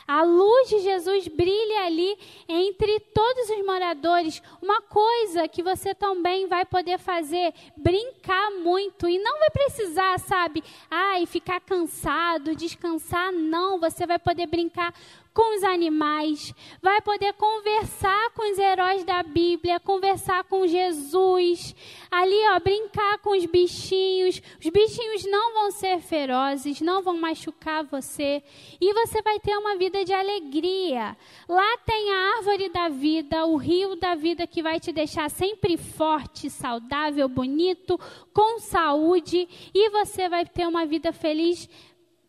A 0.07 0.23
luz 0.23 0.69
de 0.69 0.79
Jesus 0.79 1.27
brilha 1.27 1.85
ali 1.85 2.17
entre 2.47 2.99
todos 2.99 3.49
os 3.49 3.65
moradores. 3.65 4.41
Uma 4.61 4.81
coisa 4.81 5.47
que 5.47 5.63
você 5.63 5.95
também 5.95 6.47
vai 6.47 6.63
poder 6.63 6.99
fazer, 6.99 7.53
brincar 7.75 8.51
muito. 8.51 9.09
E 9.09 9.17
não 9.17 9.39
vai 9.39 9.49
precisar, 9.49 10.19
sabe, 10.19 10.63
ai, 10.91 11.25
ficar 11.25 11.59
cansado, 11.59 12.55
descansar, 12.55 13.31
não, 13.31 13.79
você 13.79 14.05
vai 14.05 14.19
poder 14.19 14.45
brincar 14.45 14.93
com 15.35 15.57
os 15.57 15.65
animais, 15.65 16.53
vai 16.81 17.01
poder 17.01 17.33
conversar 17.33 18.29
com 18.31 18.49
os 18.49 18.57
heróis 18.57 19.03
da 19.03 19.21
Bíblia, 19.21 19.81
conversar 19.81 20.45
com 20.45 20.65
Jesus, 20.65 21.75
ali, 22.09 22.39
ó, 22.53 22.59
brincar 22.61 23.17
com 23.17 23.31
os 23.31 23.45
bichinhos. 23.45 24.41
Os 24.63 24.69
bichinhos 24.69 25.25
não 25.25 25.53
vão 25.53 25.71
ser 25.71 25.99
ferozes, 25.99 26.79
não 26.79 27.03
vão 27.03 27.17
machucar 27.17 27.83
você, 27.83 28.41
e 28.79 28.93
você 28.93 29.21
vai 29.21 29.37
ter 29.37 29.57
uma 29.57 29.75
vida 29.75 30.05
de 30.05 30.13
alegria. 30.13 31.17
Lá 31.49 31.77
tem 31.85 32.11
a 32.13 32.37
árvore 32.37 32.69
da 32.69 32.87
vida, 32.87 33.45
o 33.45 33.57
rio 33.57 33.97
da 33.97 34.15
vida 34.15 34.47
que 34.47 34.63
vai 34.63 34.79
te 34.79 34.93
deixar 34.93 35.29
sempre 35.29 35.75
forte, 35.75 36.49
saudável, 36.49 37.27
bonito, 37.27 37.99
com 38.33 38.57
saúde, 38.59 39.49
e 39.73 39.89
você 39.89 40.29
vai 40.29 40.45
ter 40.45 40.65
uma 40.65 40.85
vida 40.85 41.11
feliz 41.11 41.67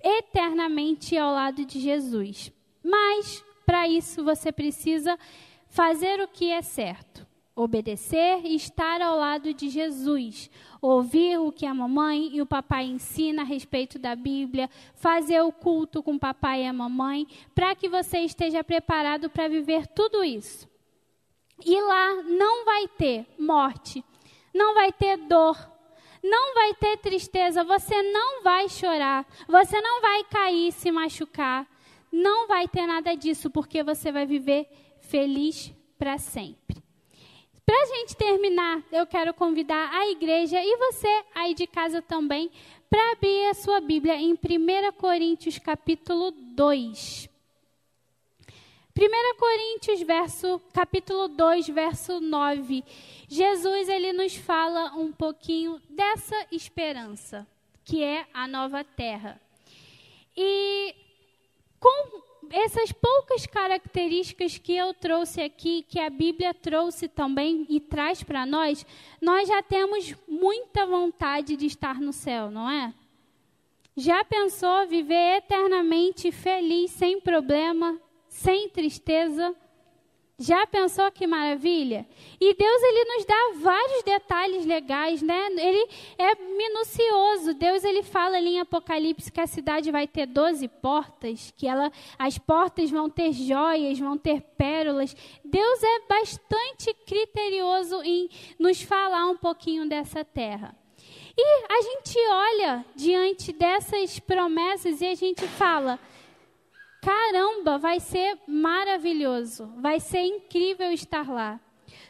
eternamente 0.03 1.17
ao 1.17 1.33
lado 1.33 1.65
de 1.65 1.79
Jesus. 1.79 2.56
Mas, 2.87 3.45
para 3.67 3.89
isso, 3.89 4.23
você 4.23 4.53
precisa 4.53 5.19
fazer 5.69 6.21
o 6.21 6.29
que 6.29 6.53
é 6.53 6.63
certo. 6.63 7.27
Obedecer 7.53 8.43
e 8.45 8.55
estar 8.55 9.03
ao 9.03 9.17
lado 9.17 9.53
de 9.53 9.69
Jesus. 9.69 10.49
Ouvir 10.81 11.41
o 11.41 11.51
que 11.51 11.67
a 11.67 11.75
mamãe 11.75 12.31
e 12.33 12.41
o 12.41 12.47
papai 12.47 12.85
ensinam 12.85 13.43
a 13.43 13.47
respeito 13.47 13.99
da 13.99 14.15
Bíblia. 14.15 14.71
Fazer 14.95 15.41
o 15.41 15.51
culto 15.51 16.01
com 16.01 16.15
o 16.15 16.19
papai 16.19 16.63
e 16.63 16.67
a 16.67 16.73
mamãe. 16.73 17.27
Para 17.57 17.75
que 17.75 17.89
você 17.89 18.19
esteja 18.21 18.63
preparado 18.63 19.29
para 19.29 19.49
viver 19.49 19.89
tudo 19.89 20.23
isso. 20.23 20.69
E 21.65 21.81
lá 21.81 22.23
não 22.23 22.65
vai 22.65 22.87
ter 22.87 23.27
morte. 23.37 24.05
Não 24.55 24.75
vai 24.75 24.93
ter 24.93 25.17
dor. 25.17 25.59
Não 26.23 26.55
vai 26.55 26.75
ter 26.75 26.99
tristeza. 26.99 27.65
Você 27.65 28.01
não 28.13 28.45
vai 28.45 28.69
chorar. 28.69 29.27
Você 29.49 29.81
não 29.81 30.01
vai 30.01 30.23
cair 30.25 30.69
e 30.69 30.73
se 30.73 30.93
machucar 30.93 31.67
não 32.17 32.49
vai 32.49 32.67
ter 32.67 32.87
nada 32.87 33.15
disso, 33.15 33.51
porque 33.51 33.83
você 33.83 34.11
vai 34.11 34.27
viver 34.27 34.69
feliz 35.01 35.73
para 35.99 36.19
sempre. 36.19 36.83
Para 37.65 37.83
a 37.83 37.87
gente 37.87 38.17
terminar, 38.17 38.83
eu 38.93 39.07
quero 39.07 39.35
convidar 39.35 39.91
a 39.93 40.09
igreja 40.09 40.59
e 40.63 40.77
você 40.77 41.25
aí 41.35 41.53
de 41.53 41.67
casa 41.67 42.01
também 42.01 42.51
para 42.89 43.13
abrir 43.13 43.49
a 43.49 43.55
sua 43.55 43.81
Bíblia 43.81 44.15
em 44.17 44.33
1 44.33 44.93
Coríntios 44.97 45.59
capítulo 45.59 46.31
2. 46.31 47.29
1 48.99 49.37
Coríntios, 49.37 50.01
verso, 50.01 50.59
capítulo 50.73 51.29
2, 51.29 51.69
verso 51.69 52.19
9. 52.19 52.83
Jesus 53.29 53.89
ele 53.91 54.13
nos 54.15 54.37
fala 54.37 54.95
um 54.95 55.13
pouquinho 55.13 55.83
dessa 55.91 56.47
esperança, 56.51 57.47
que 57.85 58.03
é 58.03 58.27
a 58.33 58.49
nova 58.49 58.83
terra. 58.83 59.39
E 60.35 60.95
com 61.87 62.21
essas 62.51 62.91
poucas 62.91 63.47
características 63.47 64.59
que 64.59 64.77
eu 64.77 64.93
trouxe 64.93 65.41
aqui, 65.41 65.85
que 65.89 66.01
a 66.01 66.11
Bíblia 66.11 66.53
trouxe 66.53 67.07
também 67.07 67.65
e 67.69 67.79
traz 67.79 68.25
para 68.25 68.45
nós, 68.45 68.85
nós 69.21 69.49
já 69.49 69.63
temos 69.63 70.13
muita 70.27 70.85
vontade 70.85 71.57
de 71.57 71.67
estar 71.67 72.01
no 72.01 72.13
céu, 72.13 72.51
não 72.51 72.69
é? 72.69 72.93
Já 73.97 74.25
pensou 74.25 74.87
viver 74.89 75.37
eternamente 75.37 76.33
feliz, 76.33 76.91
sem 76.91 77.21
problema, 77.21 78.01
sem 78.29 78.69
tristeza? 78.69 79.55
Já 80.39 80.67
pensou 80.67 81.11
que 81.11 81.27
maravilha? 81.27 82.07
E 82.39 82.55
Deus 82.55 82.83
ele 82.83 83.05
nos 83.17 83.25
dá 83.25 83.53
vários 83.59 84.03
detalhes 84.03 84.67
legais, 84.67 85.23
né? 85.23 85.47
Ele 85.57 85.89
é 86.19 86.35
minucioso. 86.35 87.55
Deus 87.55 87.83
ele 87.83 88.03
fala 88.03 88.37
ali 88.37 88.51
em 88.51 88.61
Apocalipse 88.61 89.33
que 89.33 89.41
a 89.41 89.47
cidade 89.47 89.91
vai 89.91 90.07
ter 90.07 90.27
12 90.27 90.69
portas, 90.69 91.55
que 91.57 91.67
ela 91.67 91.91
as 92.19 92.37
portas 92.37 92.91
vão 92.91 93.09
ter 93.09 93.33
joias, 93.33 93.99
vão 93.99 94.19
ter 94.19 94.43
pérolas. 94.43 95.17
Deus 95.43 95.83
é 95.83 96.01
bastante 96.07 96.93
criterioso 97.07 98.03
em 98.03 98.29
nos 98.59 98.83
falar 98.83 99.25
um 99.27 99.39
pouquinho 99.39 99.89
dessa 99.89 100.23
terra. 100.23 100.77
E 101.35 101.65
a 101.67 101.81
gente 101.81 102.19
olha 102.29 102.85
diante 102.95 103.55
dessas 103.55 104.19
promessas 104.19 105.01
e 105.01 105.07
a 105.07 105.15
gente 105.15 105.47
fala: 105.49 105.99
caramba, 107.07 107.79
vai 107.79 108.01
ser 108.01 108.37
maravilhoso, 108.49 109.73
vai 109.79 110.01
ser 110.01 110.23
incrível 110.23 110.91
estar 110.91 111.31
lá. 111.31 111.61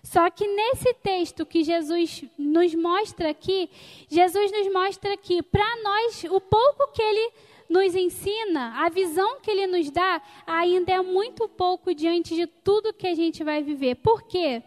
Só 0.03 0.31
que 0.31 0.47
nesse 0.47 0.95
texto 0.95 1.45
que 1.45 1.63
Jesus 1.63 2.25
nos 2.39 2.75
mostra 2.75 3.29
aqui, 3.29 3.69
Jesus 4.09 4.51
nos 4.51 4.73
mostra 4.73 5.15
que 5.19 5.43
para 5.43 5.83
nós, 5.83 6.25
o 6.31 6.41
pouco 6.41 6.91
que 6.95 7.03
ele 7.03 7.31
nos 7.69 7.95
ensina, 7.95 8.73
a 8.87 8.89
visão 8.89 9.39
que 9.43 9.51
ele 9.51 9.67
nos 9.67 9.91
dá, 9.91 10.23
ainda 10.47 10.93
é 10.93 11.03
muito 11.03 11.47
pouco 11.47 11.95
diante 11.95 12.35
de 12.35 12.47
tudo 12.47 12.95
que 12.95 13.07
a 13.07 13.15
gente 13.15 13.45
vai 13.45 13.63
viver. 13.63 13.97
Por 13.97 14.23
quê? 14.23 14.63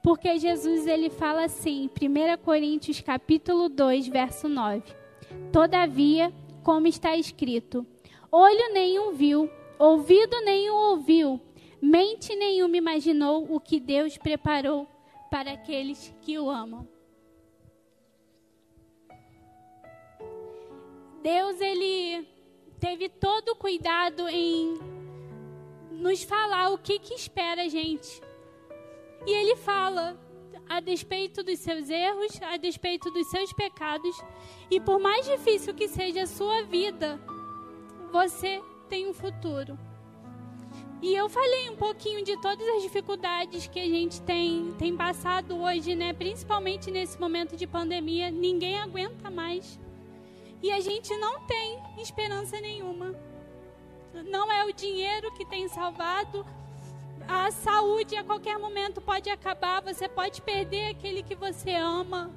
Porque 0.00 0.38
Jesus 0.38 0.86
ele 0.86 1.10
fala 1.10 1.46
assim, 1.46 1.90
1 2.00 2.44
Coríntios 2.44 3.00
capítulo 3.00 3.68
2, 3.68 4.06
verso 4.06 4.48
9. 4.48 4.80
Todavia, 5.52 6.32
como 6.62 6.86
está 6.86 7.16
escrito: 7.16 7.84
olho 8.30 8.72
nenhum 8.72 9.12
viu, 9.12 9.50
ouvido 9.82 10.40
nenhum 10.42 10.74
ouviu, 10.74 11.40
mente 11.80 12.36
nenhuma 12.36 12.76
imaginou 12.76 13.52
o 13.52 13.58
que 13.58 13.80
Deus 13.80 14.16
preparou 14.16 14.86
para 15.28 15.52
aqueles 15.52 16.14
que 16.22 16.38
o 16.38 16.48
amam. 16.48 16.86
Deus 21.20 21.60
ele 21.60 22.24
teve 22.78 23.08
todo 23.08 23.50
o 23.50 23.56
cuidado 23.56 24.28
em 24.28 24.78
nos 25.90 26.22
falar 26.22 26.70
o 26.70 26.78
que 26.78 27.00
que 27.00 27.14
espera 27.14 27.62
a 27.62 27.68
gente. 27.68 28.22
E 29.26 29.32
ele 29.32 29.56
fala 29.56 30.16
a 30.68 30.78
despeito 30.78 31.42
dos 31.42 31.58
seus 31.58 31.90
erros, 31.90 32.40
a 32.42 32.56
despeito 32.56 33.10
dos 33.10 33.28
seus 33.30 33.52
pecados, 33.52 34.16
e 34.70 34.80
por 34.80 35.00
mais 35.00 35.26
difícil 35.26 35.74
que 35.74 35.88
seja 35.88 36.22
a 36.22 36.26
sua 36.26 36.62
vida, 36.62 37.20
você 38.12 38.62
tem 38.92 39.08
um 39.08 39.14
futuro. 39.14 39.78
E 41.00 41.14
eu 41.14 41.26
falei 41.26 41.70
um 41.70 41.76
pouquinho 41.76 42.22
de 42.22 42.38
todas 42.42 42.68
as 42.76 42.82
dificuldades 42.82 43.66
que 43.66 43.80
a 43.80 43.86
gente 43.86 44.20
tem, 44.20 44.74
tem 44.78 44.94
passado 44.94 45.56
hoje, 45.56 45.94
né? 45.94 46.12
Principalmente 46.12 46.90
nesse 46.90 47.18
momento 47.18 47.56
de 47.56 47.66
pandemia, 47.66 48.30
ninguém 48.30 48.78
aguenta 48.78 49.30
mais. 49.30 49.80
E 50.62 50.70
a 50.70 50.78
gente 50.80 51.16
não 51.16 51.40
tem 51.46 51.78
esperança 51.96 52.60
nenhuma. 52.60 53.14
Não 54.26 54.52
é 54.52 54.62
o 54.66 54.74
dinheiro 54.74 55.32
que 55.32 55.46
tem 55.46 55.66
salvado, 55.68 56.44
a 57.26 57.50
saúde 57.50 58.14
a 58.14 58.22
qualquer 58.22 58.58
momento 58.58 59.00
pode 59.00 59.30
acabar, 59.30 59.80
você 59.80 60.06
pode 60.06 60.42
perder 60.42 60.90
aquele 60.90 61.22
que 61.22 61.34
você 61.34 61.70
ama, 61.76 62.30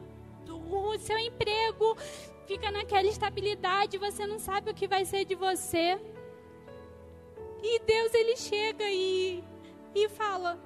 o 0.48 0.98
seu 1.00 1.18
emprego 1.18 1.98
fica 2.48 2.72
naquela 2.72 3.10
estabilidade, 3.10 3.98
você 3.98 4.26
não 4.26 4.40
sabe 4.40 4.72
o 4.72 4.74
que 4.74 4.88
vai 4.88 5.04
ser 5.04 5.26
de 5.26 5.36
você. 5.36 6.00
E 7.62 7.80
Deus 7.80 8.14
ele 8.14 8.36
chega 8.36 8.84
e, 8.90 9.44
e 9.94 10.10
fala: 10.10 10.60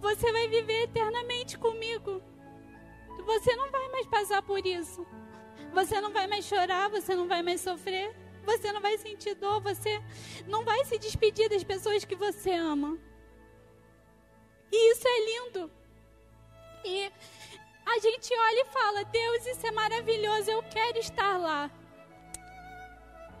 Você 0.00 0.32
vai 0.32 0.48
viver 0.48 0.84
eternamente 0.84 1.58
comigo. 1.58 2.22
Você 3.24 3.56
não 3.56 3.70
vai 3.70 3.88
mais 3.88 4.06
passar 4.06 4.42
por 4.42 4.64
isso. 4.66 5.06
Você 5.72 6.00
não 6.00 6.12
vai 6.12 6.26
mais 6.26 6.44
chorar, 6.44 6.88
você 6.90 7.14
não 7.14 7.26
vai 7.26 7.42
mais 7.42 7.60
sofrer. 7.60 8.14
Você 8.44 8.70
não 8.72 8.80
vai 8.80 8.98
sentir 8.98 9.34
dor, 9.36 9.60
você 9.60 10.02
não 10.46 10.64
vai 10.64 10.84
se 10.84 10.98
despedir 10.98 11.48
das 11.48 11.64
pessoas 11.64 12.04
que 12.04 12.14
você 12.14 12.52
ama. 12.52 12.98
E 14.70 14.92
isso 14.92 15.08
é 15.08 15.18
lindo. 15.24 15.70
E 16.84 17.10
a 17.86 17.98
gente 17.98 18.34
olha 18.34 18.60
e 18.60 18.72
fala: 18.72 19.04
Deus, 19.04 19.46
isso 19.46 19.66
é 19.66 19.70
maravilhoso, 19.70 20.50
eu 20.50 20.62
quero 20.64 20.98
estar 20.98 21.38
lá. 21.38 21.70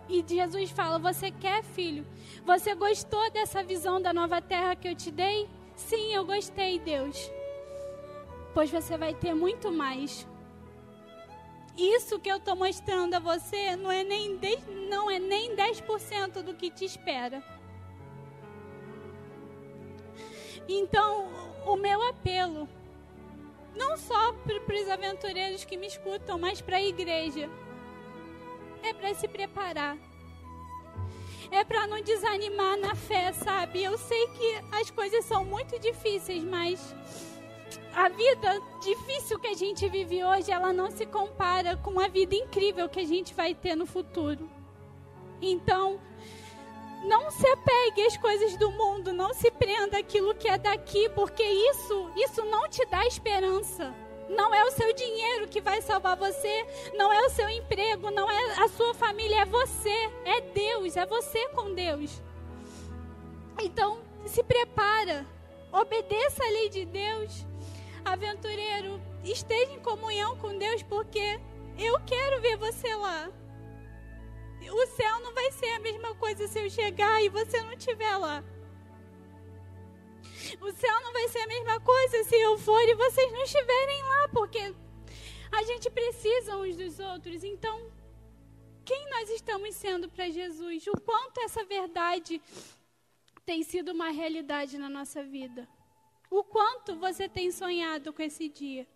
E 0.08 0.24
Jesus 0.26 0.70
fala: 0.70 0.98
Você 0.98 1.30
quer, 1.30 1.62
filho? 1.62 2.06
Você 2.44 2.74
gostou 2.74 3.30
dessa 3.30 3.62
visão 3.62 4.00
da 4.00 4.12
nova 4.12 4.40
terra 4.40 4.76
que 4.76 4.88
eu 4.88 4.94
te 4.94 5.10
dei? 5.10 5.48
Sim, 5.74 6.14
eu 6.14 6.24
gostei, 6.24 6.78
Deus. 6.78 7.30
Pois 8.52 8.70
você 8.70 8.96
vai 8.96 9.14
ter 9.14 9.34
muito 9.34 9.72
mais 9.72 10.26
isso 11.76 12.20
que 12.20 12.30
eu 12.30 12.36
estou 12.36 12.54
mostrando 12.54 13.14
a 13.14 13.18
você 13.18 13.74
não 13.74 13.90
é 13.90 14.04
nem 14.04 14.36
10, 14.36 14.66
não 14.88 15.10
é 15.10 15.18
nem 15.18 15.56
10% 15.56 16.42
do 16.42 16.54
que 16.54 16.70
te 16.70 16.84
espera. 16.84 17.42
Então, 20.68 21.28
o 21.66 21.76
meu 21.76 22.00
apelo, 22.08 22.68
não 23.76 23.96
só 23.96 24.32
para 24.32 24.56
os 24.56 24.88
aventureiros 24.88 25.64
que 25.64 25.76
me 25.76 25.88
escutam, 25.88 26.38
mas 26.38 26.60
para 26.60 26.76
a 26.76 26.82
igreja, 26.82 27.50
é 28.84 28.92
para 28.92 29.14
se 29.14 29.26
preparar. 29.26 29.96
É 31.50 31.64
para 31.64 31.86
não 31.86 32.02
desanimar 32.02 32.76
na 32.78 32.94
fé, 32.94 33.32
sabe? 33.32 33.82
Eu 33.82 33.96
sei 33.96 34.26
que 34.28 34.60
as 34.72 34.90
coisas 34.90 35.24
são 35.24 35.44
muito 35.44 35.78
difíceis, 35.78 36.42
mas 36.42 36.94
a 37.94 38.08
vida 38.08 38.60
difícil 38.82 39.38
que 39.38 39.48
a 39.48 39.54
gente 39.54 39.88
vive 39.88 40.24
hoje, 40.24 40.50
ela 40.50 40.72
não 40.72 40.90
se 40.90 41.06
compara 41.06 41.76
com 41.76 42.00
a 42.00 42.08
vida 42.08 42.34
incrível 42.34 42.88
que 42.88 43.00
a 43.00 43.06
gente 43.06 43.32
vai 43.34 43.54
ter 43.54 43.76
no 43.76 43.86
futuro. 43.86 44.50
Então, 45.40 46.00
não 47.04 47.30
se 47.30 47.46
apegue 47.46 48.02
às 48.06 48.16
coisas 48.16 48.56
do 48.56 48.70
mundo, 48.72 49.12
não 49.12 49.32
se 49.32 49.50
prenda 49.50 49.98
àquilo 49.98 50.34
que 50.34 50.48
é 50.48 50.58
daqui, 50.58 51.08
porque 51.10 51.42
isso, 51.42 52.10
isso 52.16 52.44
não 52.46 52.68
te 52.68 52.84
dá 52.86 53.06
esperança. 53.06 53.94
Não 54.28 54.54
é 54.54 54.64
o 54.64 54.70
seu 54.70 54.92
dinheiro 54.92 55.48
que 55.48 55.60
vai 55.60 55.82
salvar 55.82 56.16
você, 56.16 56.66
não 56.94 57.12
é 57.12 57.20
o 57.26 57.30
seu 57.30 57.48
emprego, 57.48 58.10
não 58.10 58.30
é 58.30 58.64
a 58.64 58.68
sua 58.68 58.94
família, 58.94 59.42
é 59.42 59.44
você, 59.44 60.10
é 60.24 60.40
Deus, 60.40 60.96
é 60.96 61.06
você 61.06 61.48
com 61.48 61.74
Deus. 61.74 62.22
Então, 63.60 63.98
se 64.26 64.42
prepara, 64.42 65.26
obedeça 65.72 66.42
a 66.42 66.50
lei 66.50 66.68
de 66.68 66.84
Deus 66.84 67.44
aventureiro, 68.04 69.00
esteja 69.24 69.72
em 69.72 69.80
comunhão 69.80 70.36
com 70.36 70.56
Deus, 70.58 70.82
porque 70.82 71.40
eu 71.78 71.98
quero 72.06 72.40
ver 72.40 72.56
você 72.56 72.94
lá. 72.94 73.30
O 74.60 74.86
céu 74.88 75.20
não 75.20 75.34
vai 75.34 75.50
ser 75.52 75.70
a 75.70 75.80
mesma 75.80 76.14
coisa 76.14 76.46
se 76.46 76.58
eu 76.58 76.70
chegar 76.70 77.22
e 77.22 77.28
você 77.28 77.60
não 77.62 77.72
estiver 77.72 78.16
lá. 78.16 78.42
O 80.60 80.72
céu 80.72 81.00
não 81.00 81.12
vai 81.12 81.28
ser 81.28 81.38
a 81.38 81.46
mesma 81.46 81.80
coisa 81.80 82.24
se 82.24 82.36
eu 82.36 82.58
for 82.58 82.80
e 82.82 82.94
vocês 82.94 83.32
não 83.32 83.42
estiverem 83.42 84.02
lá, 84.02 84.28
porque 84.28 84.74
a 85.52 85.62
gente 85.62 85.90
precisa 85.90 86.56
uns 86.56 86.76
dos 86.76 86.98
outros. 86.98 87.44
Então, 87.44 87.90
quem 88.84 89.08
nós 89.10 89.30
estamos 89.30 89.74
sendo 89.74 90.08
para 90.08 90.28
Jesus? 90.28 90.86
O 90.86 91.00
quanto 91.00 91.40
essa 91.40 91.64
verdade 91.64 92.40
tem 93.44 93.62
sido 93.62 93.92
uma 93.92 94.10
realidade 94.10 94.78
na 94.78 94.88
nossa 94.88 95.22
vida? 95.22 95.68
O 96.30 96.42
quanto 96.42 96.96
você 96.96 97.28
tem 97.28 97.50
sonhado 97.50 98.12
com 98.12 98.22
esse 98.22 98.48
dia? 98.48 98.86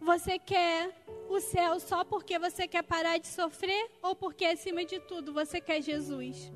Você 0.00 0.38
quer 0.38 1.04
o 1.28 1.38
céu 1.40 1.78
só 1.78 2.04
porque 2.04 2.38
você 2.38 2.66
quer 2.66 2.82
parar 2.82 3.18
de 3.18 3.28
sofrer 3.28 3.90
ou 4.02 4.16
porque 4.16 4.44
acima 4.44 4.84
de 4.84 4.98
tudo 5.00 5.32
você 5.32 5.60
quer 5.60 5.80
Jesus? 5.80 6.50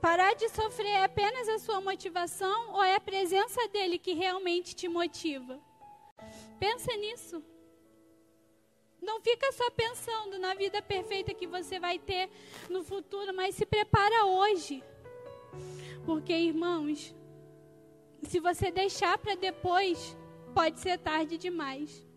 Parar 0.00 0.34
de 0.34 0.48
sofrer 0.48 0.86
é 0.86 1.04
apenas 1.04 1.48
a 1.48 1.58
sua 1.58 1.80
motivação 1.80 2.72
ou 2.72 2.82
é 2.82 2.94
a 2.94 3.00
presença 3.00 3.66
dele 3.68 3.98
que 3.98 4.12
realmente 4.12 4.74
te 4.74 4.88
motiva? 4.88 5.60
Pensa 6.58 6.94
nisso. 6.96 7.42
Não 9.00 9.20
fica 9.20 9.50
só 9.52 9.70
pensando 9.70 10.38
na 10.38 10.54
vida 10.54 10.80
perfeita 10.82 11.34
que 11.34 11.46
você 11.46 11.80
vai 11.80 11.98
ter 11.98 12.28
no 12.68 12.84
futuro, 12.84 13.34
mas 13.34 13.54
se 13.54 13.66
prepara 13.66 14.26
hoje. 14.26 14.82
Porque, 16.04 16.32
irmãos, 16.32 17.14
se 18.22 18.40
você 18.40 18.70
deixar 18.70 19.18
para 19.18 19.34
depois, 19.34 20.16
pode 20.54 20.80
ser 20.80 20.98
tarde 20.98 21.36
demais. 21.36 22.07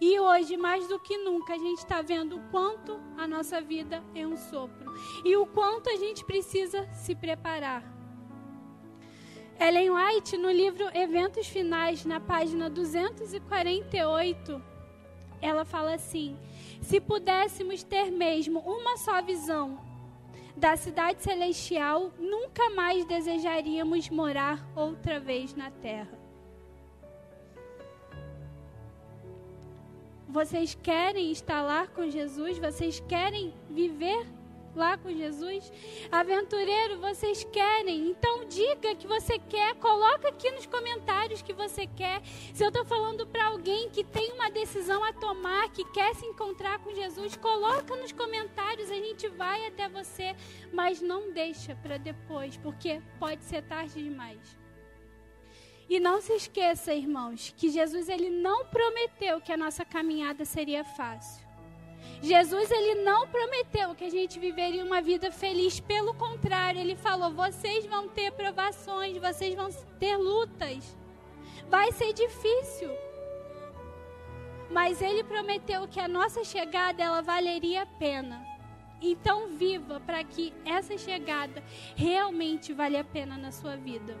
E 0.00 0.18
hoje, 0.18 0.56
mais 0.56 0.88
do 0.88 0.98
que 0.98 1.16
nunca, 1.18 1.54
a 1.54 1.58
gente 1.58 1.78
está 1.78 2.02
vendo 2.02 2.36
o 2.36 2.42
quanto 2.50 3.00
a 3.16 3.26
nossa 3.26 3.60
vida 3.60 4.02
é 4.14 4.26
um 4.26 4.36
sopro 4.36 4.92
e 5.24 5.36
o 5.36 5.46
quanto 5.46 5.88
a 5.88 5.96
gente 5.96 6.24
precisa 6.24 6.88
se 6.92 7.14
preparar. 7.14 7.82
Ellen 9.58 9.90
White, 9.90 10.36
no 10.36 10.50
livro 10.50 10.84
Eventos 10.94 11.46
Finais, 11.46 12.04
na 12.04 12.18
página 12.18 12.68
248, 12.68 14.60
ela 15.40 15.64
fala 15.64 15.94
assim: 15.94 16.36
se 16.82 17.00
pudéssemos 17.00 17.82
ter 17.82 18.10
mesmo 18.10 18.58
uma 18.60 18.96
só 18.96 19.22
visão 19.22 19.78
da 20.56 20.76
cidade 20.76 21.22
celestial, 21.22 22.12
nunca 22.18 22.70
mais 22.70 23.04
desejaríamos 23.04 24.08
morar 24.10 24.66
outra 24.76 25.20
vez 25.20 25.54
na 25.54 25.70
terra. 25.70 26.23
Vocês 30.34 30.76
querem 30.82 31.30
estar 31.30 31.62
lá 31.62 31.86
com 31.86 32.10
Jesus? 32.10 32.58
Vocês 32.58 32.98
querem 32.98 33.54
viver 33.70 34.26
lá 34.74 34.98
com 34.98 35.08
Jesus? 35.08 35.72
Aventureiro, 36.10 36.98
vocês 36.98 37.44
querem? 37.44 38.08
Então 38.08 38.44
diga 38.46 38.96
que 38.96 39.06
você 39.06 39.38
quer, 39.38 39.76
coloca 39.76 40.30
aqui 40.30 40.50
nos 40.50 40.66
comentários 40.66 41.40
que 41.40 41.52
você 41.52 41.86
quer. 41.86 42.20
Se 42.52 42.64
eu 42.64 42.70
estou 42.70 42.84
falando 42.84 43.24
para 43.28 43.46
alguém 43.46 43.88
que 43.90 44.02
tem 44.02 44.32
uma 44.32 44.50
decisão 44.50 45.04
a 45.04 45.12
tomar, 45.12 45.70
que 45.70 45.84
quer 45.92 46.12
se 46.16 46.26
encontrar 46.26 46.80
com 46.80 46.92
Jesus, 46.92 47.36
coloca 47.36 47.94
nos 47.94 48.10
comentários, 48.10 48.90
a 48.90 48.96
gente 48.96 49.28
vai 49.28 49.68
até 49.68 49.88
você, 49.88 50.34
mas 50.72 51.00
não 51.00 51.32
deixa 51.32 51.76
para 51.76 51.96
depois, 51.96 52.56
porque 52.56 53.00
pode 53.20 53.44
ser 53.44 53.62
tarde 53.62 54.02
demais. 54.02 54.63
E 55.88 56.00
não 56.00 56.20
se 56.20 56.32
esqueça, 56.32 56.94
irmãos, 56.94 57.52
que 57.56 57.68
Jesus 57.68 58.08
ele 58.08 58.30
não 58.30 58.64
prometeu 58.66 59.40
que 59.40 59.52
a 59.52 59.56
nossa 59.56 59.84
caminhada 59.84 60.44
seria 60.44 60.82
fácil. 60.82 61.44
Jesus 62.22 62.70
ele 62.70 63.02
não 63.02 63.28
prometeu 63.28 63.94
que 63.94 64.04
a 64.04 64.10
gente 64.10 64.38
viveria 64.38 64.84
uma 64.84 65.02
vida 65.02 65.30
feliz, 65.30 65.78
pelo 65.80 66.14
contrário, 66.14 66.80
ele 66.80 66.96
falou: 66.96 67.30
"Vocês 67.30 67.84
vão 67.86 68.08
ter 68.08 68.32
provações, 68.32 69.18
vocês 69.18 69.54
vão 69.54 69.70
ter 69.98 70.16
lutas. 70.16 70.96
Vai 71.68 71.92
ser 71.92 72.12
difícil." 72.12 72.90
Mas 74.70 75.02
ele 75.02 75.22
prometeu 75.22 75.86
que 75.86 76.00
a 76.00 76.08
nossa 76.08 76.42
chegada 76.42 77.02
ela 77.02 77.20
valeria 77.20 77.82
a 77.82 77.86
pena. 77.86 78.42
Então 79.02 79.48
viva 79.48 80.00
para 80.00 80.24
que 80.24 80.52
essa 80.64 80.96
chegada 80.96 81.62
realmente 81.94 82.72
vale 82.72 82.96
a 82.96 83.04
pena 83.04 83.36
na 83.36 83.52
sua 83.52 83.76
vida. 83.76 84.16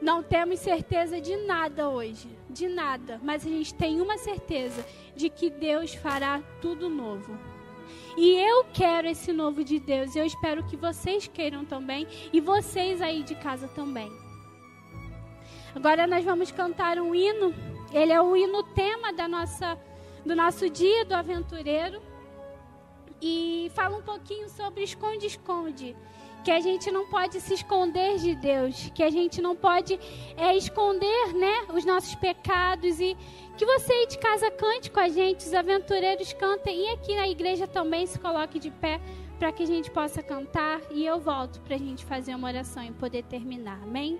Não 0.00 0.22
temos 0.22 0.60
certeza 0.60 1.20
de 1.20 1.36
nada 1.36 1.90
hoje, 1.90 2.28
de 2.48 2.68
nada, 2.68 3.20
mas 3.22 3.46
a 3.46 3.48
gente 3.48 3.74
tem 3.74 4.00
uma 4.00 4.16
certeza 4.16 4.84
de 5.14 5.28
que 5.28 5.50
Deus 5.50 5.94
fará 5.94 6.40
tudo 6.62 6.88
novo. 6.88 7.38
E 8.16 8.36
eu 8.36 8.64
quero 8.72 9.08
esse 9.08 9.32
novo 9.32 9.62
de 9.62 9.78
Deus, 9.78 10.16
eu 10.16 10.24
espero 10.24 10.64
que 10.64 10.76
vocês 10.76 11.28
queiram 11.28 11.64
também 11.64 12.06
e 12.32 12.40
vocês 12.40 13.02
aí 13.02 13.22
de 13.22 13.34
casa 13.34 13.68
também. 13.68 14.10
Agora 15.74 16.06
nós 16.06 16.24
vamos 16.24 16.50
cantar 16.50 16.98
um 16.98 17.14
hino. 17.14 17.54
Ele 17.92 18.12
é 18.12 18.20
o 18.20 18.36
hino 18.36 18.62
tema 18.62 19.12
da 19.12 19.28
nossa 19.28 19.78
do 20.24 20.36
nosso 20.36 20.68
dia 20.68 21.04
do 21.04 21.14
aventureiro 21.14 22.02
e 23.22 23.70
fala 23.74 23.96
um 23.96 24.02
pouquinho 24.02 24.48
sobre 24.48 24.82
esconde-esconde 24.82 25.96
que 26.44 26.50
a 26.50 26.60
gente 26.60 26.90
não 26.90 27.06
pode 27.06 27.40
se 27.40 27.54
esconder 27.54 28.18
de 28.18 28.34
Deus, 28.34 28.90
que 28.94 29.02
a 29.02 29.10
gente 29.10 29.40
não 29.40 29.54
pode 29.54 29.98
é, 30.36 30.56
esconder 30.56 31.34
né, 31.34 31.66
os 31.74 31.84
nossos 31.84 32.14
pecados. 32.14 33.00
E 33.00 33.16
que 33.56 33.66
você 33.66 33.92
aí 33.92 34.06
de 34.06 34.18
casa 34.18 34.50
cante 34.50 34.90
com 34.90 35.00
a 35.00 35.08
gente, 35.08 35.46
os 35.46 35.54
aventureiros 35.54 36.32
cantem. 36.32 36.86
E 36.86 36.88
aqui 36.90 37.14
na 37.14 37.28
igreja 37.28 37.66
também 37.66 38.06
se 38.06 38.18
coloque 38.18 38.58
de 38.58 38.70
pé 38.70 39.00
para 39.38 39.52
que 39.52 39.62
a 39.62 39.66
gente 39.66 39.90
possa 39.90 40.22
cantar. 40.22 40.80
E 40.90 41.04
eu 41.04 41.18
volto 41.18 41.60
para 41.60 41.74
a 41.74 41.78
gente 41.78 42.04
fazer 42.04 42.34
uma 42.34 42.48
oração 42.48 42.82
e 42.82 42.92
poder 42.92 43.24
terminar, 43.24 43.80
amém? 43.82 44.18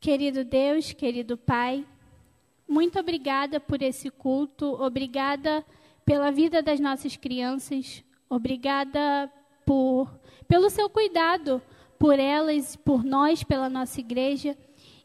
Querido 0.00 0.44
Deus, 0.44 0.92
querido 0.92 1.36
Pai, 1.36 1.84
muito 2.68 3.00
obrigada 3.00 3.58
por 3.58 3.82
esse 3.82 4.10
culto, 4.10 4.80
obrigada 4.80 5.64
pela 6.04 6.30
vida 6.30 6.62
das 6.62 6.78
nossas 6.78 7.16
crianças, 7.16 8.04
obrigada 8.28 9.30
por 9.66 10.08
pelo 10.46 10.70
seu 10.70 10.88
cuidado 10.88 11.60
por 11.98 12.18
elas, 12.18 12.76
por 12.76 13.02
nós, 13.02 13.42
pela 13.42 13.68
nossa 13.68 13.98
igreja, 13.98 14.56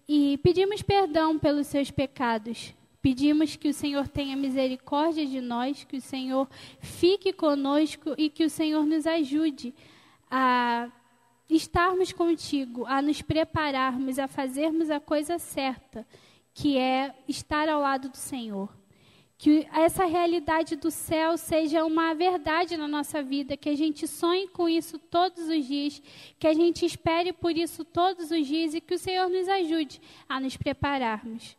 e 0.08 0.38
pedimos 0.44 0.84
perdão 0.84 1.40
pelos 1.40 1.68
seus 1.68 1.90
pecados. 1.90 2.74
Pedimos 3.02 3.56
que 3.56 3.70
o 3.70 3.74
Senhor 3.74 4.08
tenha 4.08 4.38
misericórdia 4.38 5.26
de 5.26 5.42
nós, 5.42 5.84
que 5.84 5.98
o 5.98 6.02
Senhor 6.02 6.48
fique 6.80 7.34
conosco 7.34 8.14
e 8.18 8.30
que 8.30 8.46
o 8.46 8.50
Senhor 8.50 8.86
nos 8.86 9.08
ajude 9.08 9.74
a 10.30 10.90
estarmos 11.56 12.12
contigo, 12.12 12.86
a 12.86 13.02
nos 13.02 13.22
prepararmos, 13.22 14.18
a 14.18 14.28
fazermos 14.28 14.90
a 14.90 15.00
coisa 15.00 15.38
certa, 15.38 16.06
que 16.54 16.78
é 16.78 17.14
estar 17.28 17.68
ao 17.70 17.82
lado 17.82 18.10
do 18.10 18.18
Senhor. 18.18 18.70
Que 19.38 19.68
essa 19.74 20.06
realidade 20.06 20.76
do 20.76 20.90
céu 20.90 21.38
seja 21.38 21.84
uma 21.84 22.14
verdade 22.14 22.78
na 22.78 22.88
nossa 22.88 23.22
vida, 23.22 23.58
que 23.58 23.70
a 23.70 23.76
gente 23.76 24.08
sonhe 24.08 24.48
com 24.48 24.70
isso 24.70 24.98
todos 24.98 25.50
os 25.50 25.66
dias, 25.66 26.02
que 26.40 26.48
a 26.48 26.54
gente 26.54 26.86
espere 26.86 27.34
por 27.34 27.58
isso 27.58 27.84
todos 27.84 28.32
os 28.32 28.48
dias 28.48 28.74
e 28.74 28.82
que 28.82 28.94
o 28.94 29.00
Senhor 29.00 29.30
nos 29.30 29.50
ajude 29.50 30.00
a 30.30 30.40
nos 30.40 30.56
prepararmos. 30.56 31.58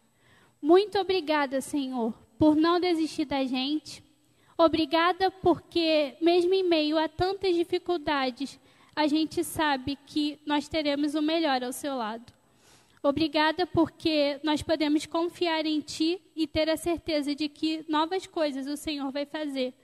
Muito 0.62 0.98
obrigada, 0.98 1.60
Senhor, 1.60 2.14
por 2.38 2.56
não 2.56 2.80
desistir 2.80 3.26
da 3.26 3.44
gente. 3.44 4.02
Obrigada 4.56 5.30
porque, 5.30 6.16
mesmo 6.22 6.54
em 6.54 6.62
meio 6.62 6.96
a 6.96 7.08
tantas 7.08 7.54
dificuldades, 7.54 8.58
a 8.96 9.06
gente 9.06 9.42
sabe 9.42 9.96
que 10.06 10.38
nós 10.46 10.68
teremos 10.68 11.14
o 11.14 11.22
melhor 11.22 11.62
ao 11.62 11.72
seu 11.72 11.96
lado. 11.96 12.32
Obrigada 13.02 13.66
porque 13.66 14.40
nós 14.42 14.62
podemos 14.62 15.04
confiar 15.04 15.66
em 15.66 15.80
Ti 15.80 16.22
e 16.34 16.46
ter 16.46 16.70
a 16.70 16.76
certeza 16.76 17.34
de 17.34 17.48
que 17.48 17.84
novas 17.88 18.26
coisas 18.26 18.66
o 18.66 18.76
Senhor 18.76 19.10
vai 19.12 19.26
fazer. 19.26 19.74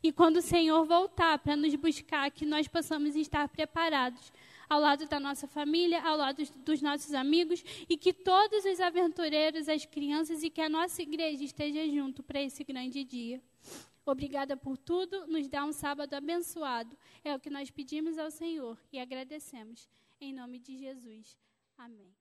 E 0.00 0.12
quando 0.12 0.36
o 0.36 0.42
Senhor 0.42 0.84
voltar 0.84 1.38
para 1.40 1.56
nos 1.56 1.74
buscar, 1.74 2.30
que 2.30 2.46
nós 2.46 2.68
possamos 2.68 3.16
estar 3.16 3.48
preparados 3.48 4.32
ao 4.68 4.80
lado 4.80 5.06
da 5.06 5.18
nossa 5.18 5.48
família, 5.48 6.00
ao 6.02 6.16
lado 6.16 6.42
dos 6.64 6.82
nossos 6.82 7.14
amigos 7.14 7.64
e 7.88 7.96
que 7.96 8.12
todos 8.12 8.64
os 8.64 8.80
aventureiros, 8.80 9.68
as 9.68 9.84
crianças 9.84 10.42
e 10.42 10.50
que 10.50 10.60
a 10.60 10.68
nossa 10.68 11.02
igreja 11.02 11.42
esteja 11.42 11.88
junto 11.88 12.22
para 12.22 12.40
esse 12.40 12.62
grande 12.62 13.02
dia. 13.02 13.40
Obrigada 14.10 14.56
por 14.56 14.78
tudo, 14.78 15.26
nos 15.26 15.48
dá 15.48 15.64
um 15.64 15.72
sábado 15.72 16.14
abençoado. 16.14 16.96
É 17.22 17.34
o 17.34 17.38
que 17.38 17.50
nós 17.50 17.70
pedimos 17.70 18.16
ao 18.16 18.30
Senhor 18.30 18.80
e 18.90 18.98
agradecemos. 18.98 19.86
Em 20.18 20.32
nome 20.32 20.58
de 20.58 20.78
Jesus. 20.78 21.38
Amém. 21.76 22.17